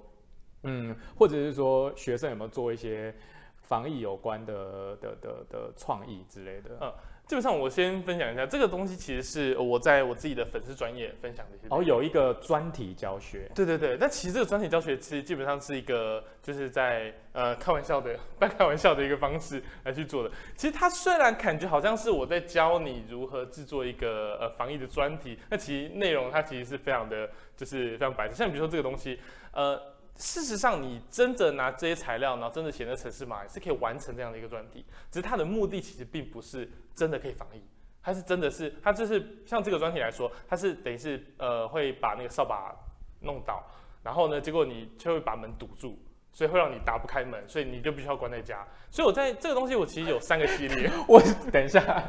[0.63, 3.13] 嗯，或者是说学生有没有做一些
[3.61, 6.77] 防疫有关的的的的创意之类的？
[6.81, 6.93] 嗯。
[7.27, 11.65] 基本上，我先分享一下这个东西，其实是我在我自己的粉丝专业分享的一些。
[11.69, 13.49] 哦，有一个专题教学。
[13.55, 20.29] 对对对，但其实这个专题教学其实基本上是一个就是在呃开玩笑的 半开玩笑的一个方式来去做的。
[20.55, 27.27] 其实它虽然感觉好像是我在教你如何制作一个呃防疫的专题，那其实内容它其实是非常的
[27.57, 28.35] 就是非常白痴。
[28.35, 29.19] 像比如说这个东西，
[29.51, 29.94] 呃。
[30.17, 34.85] 事实上，你真的拿这些材料，然后真的写那城市码，是可以完成这样的一个专题。
[35.11, 37.61] 只是它的目的其实并不是真的可以防疫，
[38.01, 42.73] 它是真的是，它就是像这个专题来说，它是等于是呃会把那个扫把
[43.19, 43.61] 弄倒，
[44.03, 45.99] 然后呢，结果你就会把门堵住，
[46.31, 48.65] 所以会让你打不开门，所以你就必须要关在家。
[48.89, 50.89] 所以我在这个东西，我其实有三个系列。
[51.09, 52.03] 我等一下，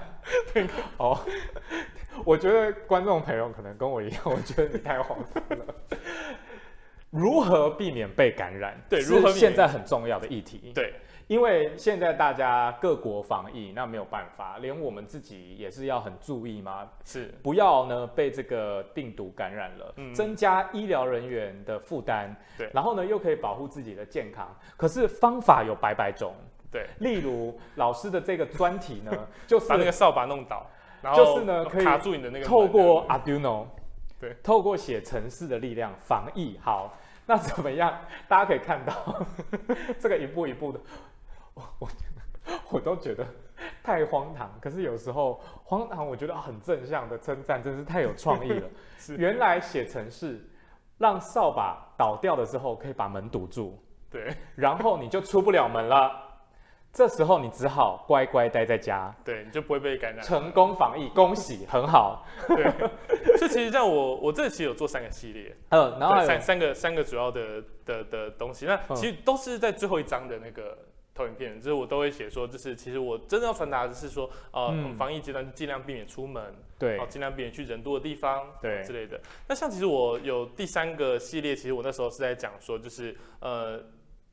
[0.99, 1.19] 哦，
[2.25, 5.75] 我觉得观众朋友可能跟我一样，我觉得你太荒唐了。
[7.11, 8.77] 如何避免被感染？
[8.89, 10.73] 对，如何现在很重要的议题。
[10.75, 10.95] 对，
[11.29, 16.89] 因为现在大家各国防疫，那没有办法，连我们自己也是要很注意嘛。
[17.05, 22.35] 是，不要呢被这个病毒感染了，嗯、增加医疗人员的负担。
[22.59, 24.55] 对，然后呢又可以保护自己的健康。
[24.77, 26.35] 可是方法有百百种。
[26.69, 29.13] 对，例如老师的这个专题呢，
[29.47, 30.69] 就是把那个扫把弄倒，
[31.01, 33.67] 然后就是呢可以卡住你的那个透过 Arduino，
[34.21, 36.95] 对，透过写程式的力量防疫好。
[37.29, 37.93] 那怎么样？
[38.29, 39.27] 大家可以看到
[39.99, 40.79] 这个一步一步的，
[41.55, 41.89] 我我
[42.71, 43.27] 我都觉得
[43.83, 44.49] 太荒唐。
[44.61, 48.69] 可是有时候荒唐，我觉得很正向的称赞，真是太有创意了。
[48.97, 50.41] 是原来写程式
[50.99, 53.77] 让扫把倒掉的时候可以把门堵住，
[54.09, 56.26] 对，然后你就出不了门了。
[56.97, 60.25] 这时候你只好乖乖待在家，对，你就不会被感染。
[60.25, 62.25] 成功防疫，恭喜，很好。
[62.49, 62.65] 对，
[63.37, 70.79] 这其实像我，我这期有做三个系列，嗯，然后三三个三个主要的的的东西，那其实都是在最后一章的那个
[71.15, 76.43] 投影片，就是我都会写说，就是其实我真的要传达的是说，呃，防疫阶段尽量避免出门，
[76.79, 79.21] 对，尽量避免去人多的地方，对之类的。
[79.47, 83.85] 那像其实我有第三个系列，其实我那时候是在讲说，就是呃。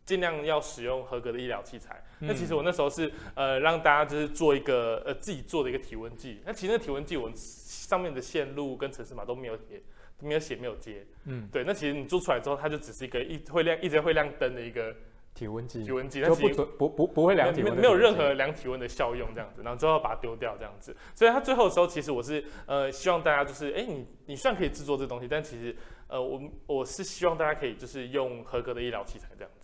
[0.06, 2.04] 尽量要使用合格的医疗器材。
[2.20, 6.41] 那、嗯、其实我那时候是呃让大家就是做一个呃自己做的一个体温计。
[6.45, 9.82] 那其实那体温计我上面的线路跟程式码都没有写，
[10.20, 11.06] 没有写，没有接。
[11.26, 11.64] 嗯，对。
[11.64, 14.95] 那其实你做出来之后，它就只是一个一会亮一直会亮灯的一个
[15.34, 15.84] 体温计。
[15.84, 19.62] 体温计，就不准不不不会量体温，没有任何量体温的效用这样子。
[19.64, 20.95] 然后最后把它丢掉这样子。
[21.16, 25.76] 所以它最后的时候，其实我是呃希望大家就是哎、欸、你你虽然可以制作这东西，但其实
[26.08, 29.62] 呃我我是希望大家可以就是用合格的医疗器材这样子。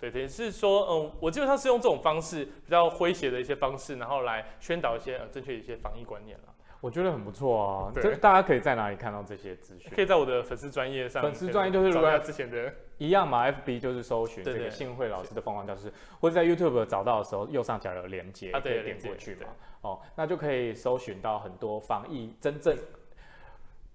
[0.00, 6.44] 对，等于是说，嗯，我基本上是用这种方式，比较诙谐的一些方式，然后来宣导一些呃正确的一些防疫观念了。
[6.80, 7.92] 我觉得很不错啊。
[7.94, 9.92] 对，大家可以在哪里看到这些资讯？
[9.94, 11.22] 可以在我的粉丝专业上。
[11.22, 19.48] 粉丝专业就是如果之前的一样嘛，FB 就是搜寻这个幸慧老师的疯狂教室，或者在 YouTube 找到的时候，右上角有连接，可以点过去嘛。
[19.82, 22.74] 哦，那就可以搜寻到很多防疫真正。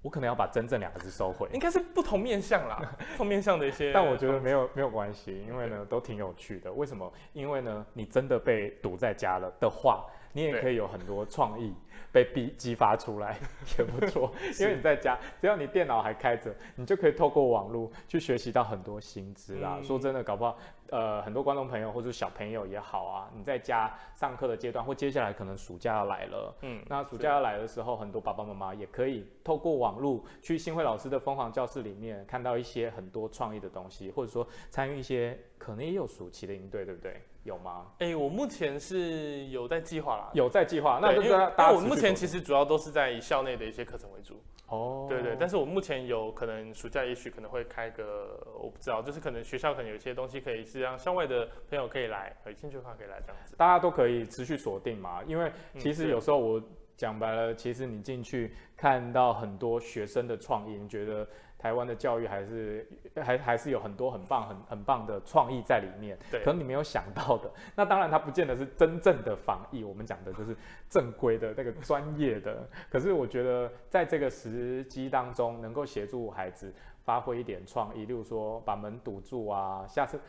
[0.06, 2.80] 我可能要把“真正”两个字收回，应该是不同面向啦，
[3.14, 3.92] 不同面向的一些。
[3.92, 6.72] 但我觉得没有没有关系，因为呢都挺有趣的。
[6.72, 7.12] 为什么？
[7.34, 11.74] 因为呢你真的被堵在家了的话，你也可以有很多创意
[12.16, 13.38] 被逼激发出来，
[13.78, 14.32] 也不错。
[14.58, 19.76] 因为你在家，只要你电脑还开着，你就可以透过网络去学习到很多新知啦。
[19.80, 20.58] 嗯、说真的，搞不好。
[20.92, 37.20] 呃，很多观众朋友或者小朋友也好啊，你在家上课的阶段，或接下来可能暑假要来了，嗯，那暑假要来的时候，很多爸爸妈妈也可以透过网络去新会老师的疯狂教室里面看到一些很多创意的东西，或者说参与一些可能也有暑期的应对，对不对？
[37.46, 37.86] 有吗？
[38.00, 44.42] 哎、欸，我目前是有在计划啦，有在计划，那就是因为我目前其实主要都是在以校内的一些课程为主。
[44.68, 56.60] 哦，对对，但是我目前有可能暑假也许可能会开个，我不知道，就是可能学校可能有一些东西可以是让校外的朋友可以来，有兴趣的话可以来这样子，大家都可以持续锁定嘛，因为其实有时候我
[56.98, 61.28] 讲白了，其实你进去看到很多学生的创意，你觉得？
[61.58, 67.50] 台湾的教育还是还还是有很多很棒很很棒的创意在里面，对，可能你没有想到的。
[67.76, 70.56] 那当然，它不见得是真正的防疫，我们讲的就是
[70.90, 72.70] 正规的那个专业的。
[72.88, 76.72] 可是我觉得，在这个时机当中，能够协助孩子
[77.04, 80.20] 发挥一点创意，例如说把门堵住啊，下次。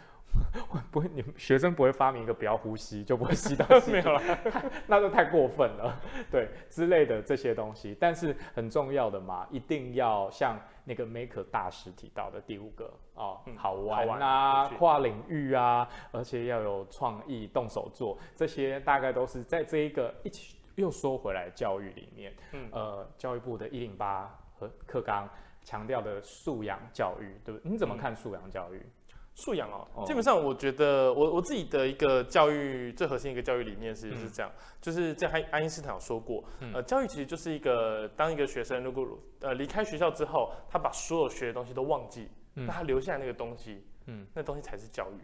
[0.91, 4.23] 不会，你们学生不会发明一个不要呼吸就不会吸到 气，没有了，
[4.87, 7.97] 那就太过分了，对之类的这些东西。
[7.99, 25.29] 但是很重要的嘛，一定要像那个 Maker 大师提到的第五个哦，嗯、好玩啊，玩跨领域啊，而且要有创意，动手做，这些大概都是在这一个一起又说回来教育里面，嗯、呃，教育部的一零八和课纲
[25.63, 27.71] 强调的素养教育，对不对？
[27.71, 28.79] 你怎么看素养教育？
[28.79, 28.91] 嗯
[29.37, 39.07] 素养哦，基本上我觉得我我自己的一个教育最核心一个教育理念是是这样，嗯、就是在爱爱因斯坦有说过，嗯、呃，教育其实就是一个当一个学生如果
[39.41, 45.21] 呃离开学校之后，他把所有学的东西都忘记，嗯、那他留下来那个东西，嗯，那东西才是教育。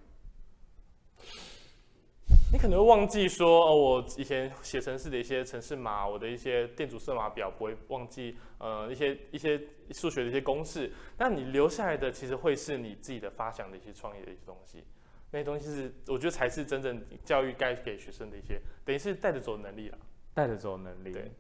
[2.53, 9.59] 你可能会忘记说哦，我以前写程式的一些程式码，我的一些电阻色码表不会忘记，呃，一些一些
[9.93, 10.93] 数学的一些公式。
[11.17, 14.85] 那你留下来的其实会是你自己的发想的一些创业的一些东西，
[15.31, 19.97] 那些东西是我觉得才是真正教育该给学生的一些，等于是带着走的能力了。
[20.35, 21.33] 带着走能力，对，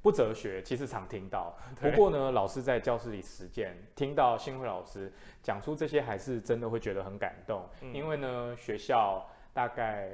[0.00, 1.52] 不哲学，其实常听到。
[1.82, 5.12] 不过呢，老师在教室里实践，听到信慧老师
[5.42, 7.68] 讲出这些，还是真的会觉得很感动。
[7.82, 10.12] 嗯、因为呢，学校大概。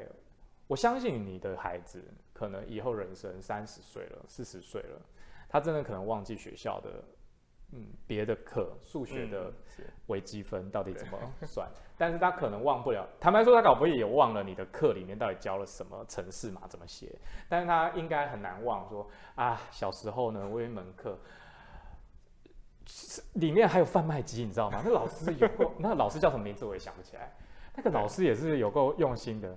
[0.67, 2.03] 我相信你的孩子
[2.33, 5.01] 可能以后人生三十岁了、四十岁了，
[5.49, 7.05] 他真的可能忘记学校的，
[7.73, 9.53] 嗯，别的课，数学的
[10.07, 13.07] 微积分到底怎么算，嗯、但是他可能忘不了。
[13.21, 17.17] 坦白说，他搞不也忘了你的课里面到底教了什么程式码怎么写，
[17.49, 21.17] 但是他应该很难忘说啊，小时候呢，我有一门课，
[23.35, 24.83] 里面还有贩卖机，你知道吗？
[24.85, 27.33] 那老师有够， 那老师叫什么名字我也想不起来，
[27.77, 29.57] 那个老师也是有够用心的。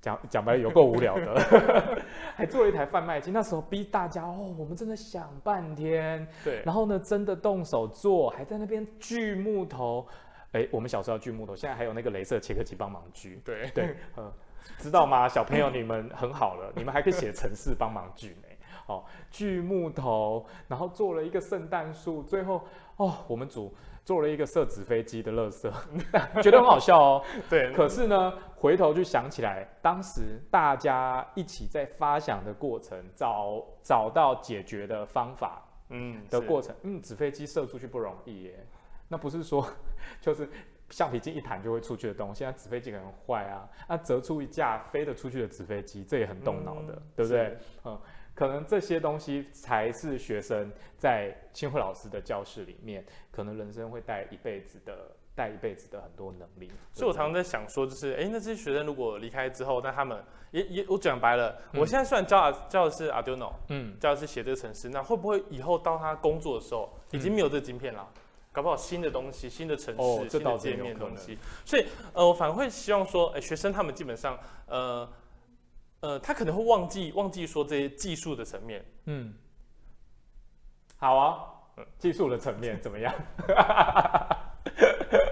[0.00, 1.40] 讲讲白了有够无聊的，
[2.36, 3.30] 还做了一台贩卖机。
[3.30, 6.26] 那时候逼大家哦，我们真的想半天。
[6.44, 10.06] 对，然后呢，真的动手做，还在那边锯木头。
[10.52, 13.40] 哎，我们小时候要锯木头，现在还有那个镭射切割机帮忙锯。
[13.44, 14.32] 对对，呃，
[14.78, 15.28] 知道吗？
[15.28, 18.48] 小朋友，你们很好了，你们还可以写程式帮忙锯呢。
[18.86, 22.62] 哦，锯木头，然后做了一个圣诞树，最后
[22.96, 23.74] 哦，我们组
[24.04, 25.72] 做了一个射纸飞机的乐色，
[26.40, 27.24] 觉得很好笑哦。
[27.50, 28.32] 对，可是呢，
[28.66, 38.66] 回头就想起来，当时大家一起在发想的过程，找找到解决的方法，嗯，的过程，嗯，纸飞机射出去不容易耶。
[39.06, 39.64] 那不是说
[40.20, 40.48] 就是
[40.90, 47.56] 橡皮筋一弹就会出去的东西，现在纸飞机可能坏啊，那折出一架飞得出去的纸飞机，这也很动脑的，嗯、对不对？
[47.84, 48.00] 嗯。
[48.34, 56.68] 可能这些东西才是学生在清慧老师的教室里面，可能人生会带一辈子的，带一辈子的很多能力。
[56.92, 68.08] 所以我常常在想说，就是，哎，那这些学生如果离开之后，那他们也也，我讲白了，嗯、我现在虽然教教的是 Arduino，嗯，教的是写这个程式，那会不会以后到他工作的时候，已经没有这个晶片了？
[68.14, 68.20] 嗯、
[68.50, 71.38] 搞不好新的东西、新的城市、哦、新的界面东西。
[71.64, 75.08] 所以，呃，我反而会希望说，哎，学生他们基本上，呃。
[76.00, 78.84] 呃，他可能会忘记忘记说这些技术的层面。
[79.06, 79.34] 嗯，
[80.98, 81.40] 好啊，
[81.98, 83.12] 技术的层面怎么样？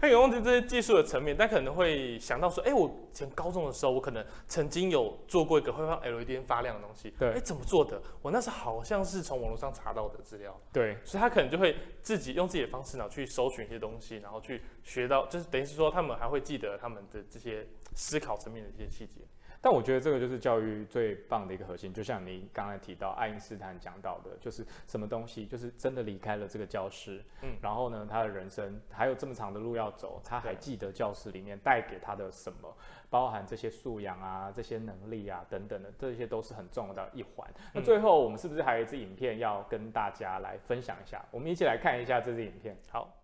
[0.00, 7.12] 可能忘记这些技术的层面，但可能会想到说，哎，我以前高中的时候，我可能曾经有做过一个会让 LED 发亮的东西。
[7.18, 8.00] 对，哎，怎么做的？
[8.20, 10.58] 我那时候好像是从网络上查到的资料。
[10.72, 19.20] 对，所以他可能就会自己用自己的方式，然后去搜寻一些东西，然后去学到，就是等于是说，他们还会记得他们的这些思考层面的一些细节。
[19.62, 32.76] 但我觉得这个就是教育最棒的一个核心，就像你刚才提到爱因斯坦讲到的，就是什么东西，就是真的离开了这个教室，嗯，然后呢，他的人生还有这么长的路要走，他还记得教室里面带给他的什么，
[33.08, 37.48] 包含这些素养啊、这些能力啊等等的，这些都是很重要的一环。
[37.72, 41.24] 那最后我们是不是还有一支影片要跟大家来分享一下？
[41.30, 42.76] 我们一起来看一下这支影片。
[42.90, 43.21] 好。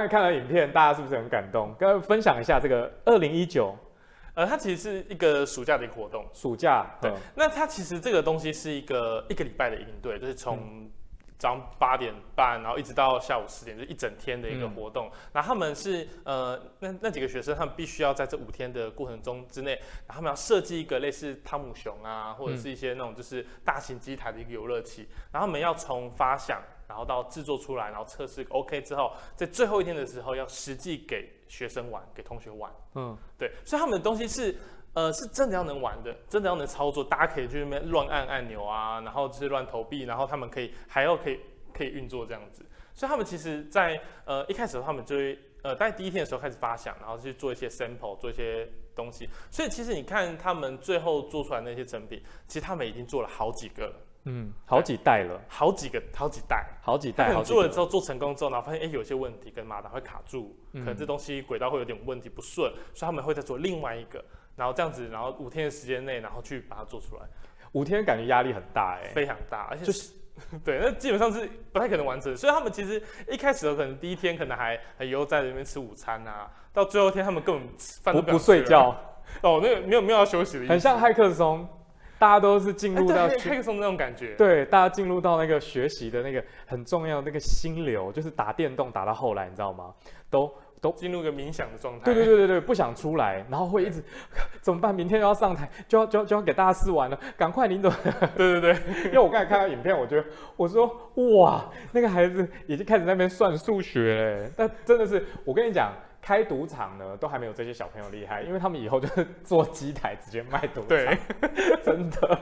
[0.00, 1.74] 刚才看了影片，大家是不是很感动？
[1.78, 3.76] 跟分享一下这个二零一九，
[4.32, 6.26] 呃，它其实是一个暑假的一个活动。
[6.32, 7.12] 暑假，对。
[7.34, 10.90] 那它其实这个东西是一个一个礼拜的营队，就是从
[11.36, 15.08] 早上八点半，然后一直到下午四点，就是一整天的一个活动。
[15.08, 19.72] 嗯、然后他们是呃，那那几个学生，他们必须要在这五天的过程中之内，
[20.06, 26.58] 然后他们要设计一个类似汤姆熊啊，或者是一些那种就是大型机台的一个游乐器，然后他们要从发想。
[26.90, 32.68] 然后到制作出来，然后测试 OK 之后，在最后一天的时候要实际给学生玩，给同学玩。
[32.96, 34.56] 嗯，对，所以他们的东西是
[34.94, 41.38] 呃是真的要能玩的，真的要能操作，大家可以去那边乱按按钮啊，然后就是乱投币，然后他们可以还要可以
[41.72, 42.66] 可以运作这样子。
[42.92, 49.28] 所以他们其实在，在呃一开始他们就会呃在第一天的时候开始发想，然后去做一些 sample，做一些东西。
[49.48, 57.32] 所以其实你看他们最后做出来那些成品，其实他们已经做了好几个了，嗯，好几代了，好几个，好几代，好几代。
[57.32, 64.24] 他做了之后做成功之后，然后发现哎有些问题，跟马达会卡住，可能这东西轨道会有点问题不顺，所以他们会再做另外一个，
[64.56, 67.22] 然后这样子，然后五天的时间内，然后去把它做出来。
[67.72, 70.14] 五天感觉压力很大哎，非常大，而且就是。
[70.64, 77.68] 对，那基本上是不太可能完成，所以他们其实一开始的可能第一天可能还很悠哉在那边吃午餐啊，到最后一天他们根本
[78.02, 78.88] 饭都不，睡觉，
[79.42, 81.68] 哦，那个没有没有要休息的意思，很像骇客松，
[82.20, 89.92] 大家都是进入到骇客松那种感觉，对，大家进入到那个学习的那个很重要的那个心流，就是打电动打到后来，你知道吗？
[90.30, 90.52] 都。
[90.82, 92.06] 都进入个冥想的状态。
[92.06, 94.02] 对对对对对，不想出来，然后会一直
[94.62, 94.94] 怎么办？
[94.94, 97.92] 明天要上台，就要就要就要给大家试完了，赶快林总。
[98.34, 100.24] 对对对， 因为我刚才看到影片，我觉得
[100.56, 100.86] 我说
[101.36, 101.62] 哇，
[101.92, 104.50] 那个孩子已经开始在那边算数学嘞。
[104.56, 110.88] 但真的是，我跟你讲，开赌场呢都还没有这些小朋友厉害，因为他们以后就是做机台直接卖赌场。
[110.88, 111.18] 对，
[111.84, 112.40] 真的。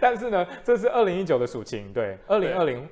[0.00, 2.88] 但是呢，这是二零一九的暑情，对，二零二零。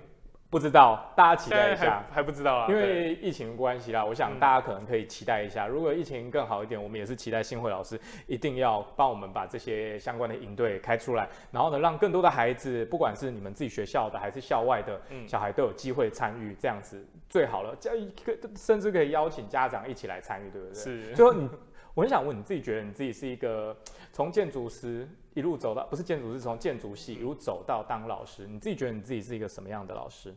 [0.50, 4.02] 不知道，大家期待一下，还，还不知道啊，因为疫情的关系啦。
[4.02, 17.76] 我想大家可能可以期待一下，嗯、如果疫情更好一点，我们也是期待新会老师一定要帮我们把这些相关的营队开出来，然后呢，让更多的孩子，不管是你们自己学校的还是校外的小孩，都有机会参与，这样子最好了。
[17.78, 20.74] 这一个甚至可以邀请家长一起来参与，对不对？
[20.74, 21.14] 是。
[21.14, 21.46] 最后你，
[21.92, 23.76] 我很想问你自己，觉得你自己是一个
[24.12, 30.34] 从建筑师一路走到，不是建筑是，从建筑系一路走到当老师，你自己觉得你自己是一个什么样的老师？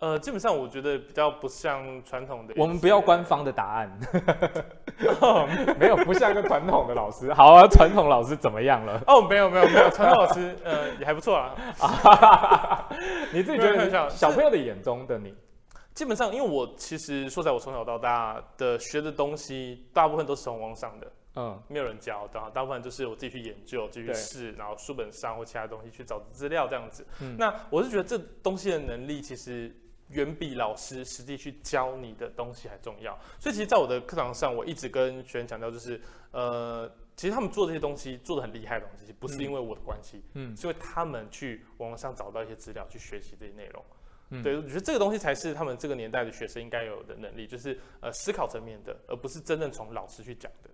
[0.00, 2.54] 呃，基本上我觉得比较不像传统的。
[2.56, 3.98] 我们不要官方的答案，
[5.78, 7.32] 没有不像一个传统的老师。
[7.32, 9.00] 好啊，传统老师怎么样了？
[9.06, 12.88] 哦，没有没有没有，传统老师呃也还不错啊。
[13.32, 15.32] 你自己觉得小朋友的眼中的你，
[15.94, 21.06] 基本上因为我其实说在我从小到大的学的东西，大部分都是从网上的。
[21.36, 27.04] 嗯，没有人教，然后大部分就是我自己去研究、自己去试，然后书本上或其他东西去找资料这样子。
[27.20, 29.74] 嗯，那我是觉得这东西的能力其实
[30.10, 33.18] 远比老师实际去教你的东西还重要。
[33.40, 43.84] 所以其实，在我的课堂上，我一直跟学员强调，就是呃，其实他们做这些东西做的很厉害的东西，不是因为我的关系，嗯，是因为他们去网上找到一些资料去学习这些内容。
[44.30, 50.70] 嗯，对，我觉得这个东西才是他们这个年代的学生应该有的能力，就是呃思考层面的，而不是真正从老师去讲的。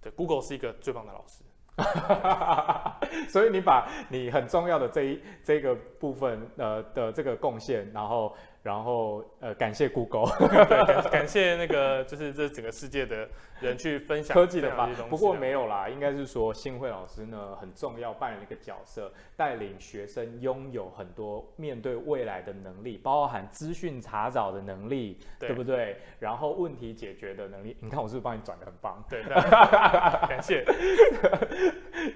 [0.00, 1.44] 对，Google 是一个最棒的老师，
[3.28, 8.34] 所以你把你很重要的这一这个部分呃的这个贡献，然后。
[8.62, 13.28] 然后呃，感谢 Google，对，感感谢那个就是这整个世界的
[13.60, 14.88] 人去分享科技的吧。
[15.08, 25.96] 不过没有啦，应该是说新会老师呢很重要，扮演一个角色，带领学生拥有很多面对未来的能力，包含资讯查找的能力，对，对不对？
[26.18, 29.02] 然后问题解决的能力，你看我是不是帮你转的很棒？
[29.08, 29.22] 对，
[30.28, 30.64] 感谢。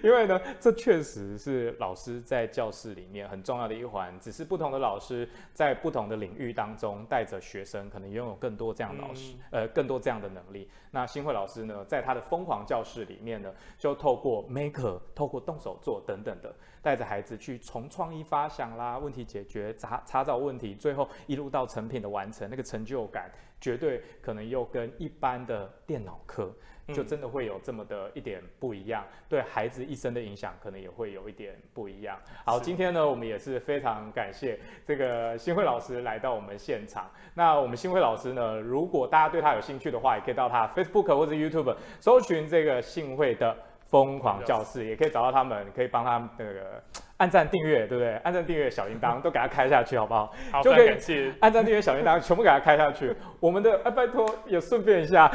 [0.02, 6.42] 因为呢，这确实是老师在教室里面很重要的一环，只是不同的老师在不同的领域。
[6.42, 10.68] 域当中带着学生，可能拥有更多这样的老师，嗯、呃，更多这样的能力。
[10.90, 16.52] 那新会老师呢，在他的疯狂教室里面呢，就透过 Maker，透过动手做等等的，
[16.82, 23.30] 带着孩子去从创意发想啦、问题解决、查查找问题，最后一路到成品的完成，那个成就感
[23.60, 26.52] 绝对可能又跟一般的电脑课。
[26.88, 32.18] 就真的会有这么的一点不一样，对孩子一生的影响可能也会有一点不一样。
[32.44, 37.10] 好，今天呢，我们也是非常感谢这个新慧老师来到我们现场。
[37.34, 46.82] 那我们新慧老师呢，如果大家对他有兴趣的话，也可以到他 Facebook 或者 YouTube 搜寻这个信会的疯狂教室，也可以找到他们，可以帮他们那个。
[47.22, 48.14] 按赞订阅，对不对？
[48.24, 50.32] 按赞订阅小铃铛都给它开下去，好不好？
[50.50, 51.32] 好，就可以感谢。
[51.38, 53.14] 按赞订阅小铃铛全部给它开下去。
[53.38, 55.30] 我们的，哎，拜托也顺便一下，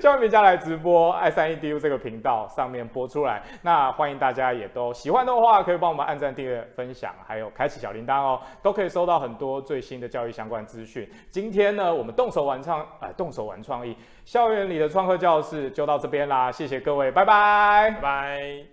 [0.00, 3.42] 教育名家来直播爱三 EDU 这个频道上面播出来。
[3.60, 11.06] 那欢迎大家也都喜欢的话，可以帮我们按赞订阅、分享，还有开启小铃铛哦，都可以收到很多最新的教育相关资讯。
[11.30, 18.71] 今天呢，我们动手玩创，哎、呃，动手玩创意，校园里的创客教室就到这边啦，谢谢各位，拜拜，拜拜。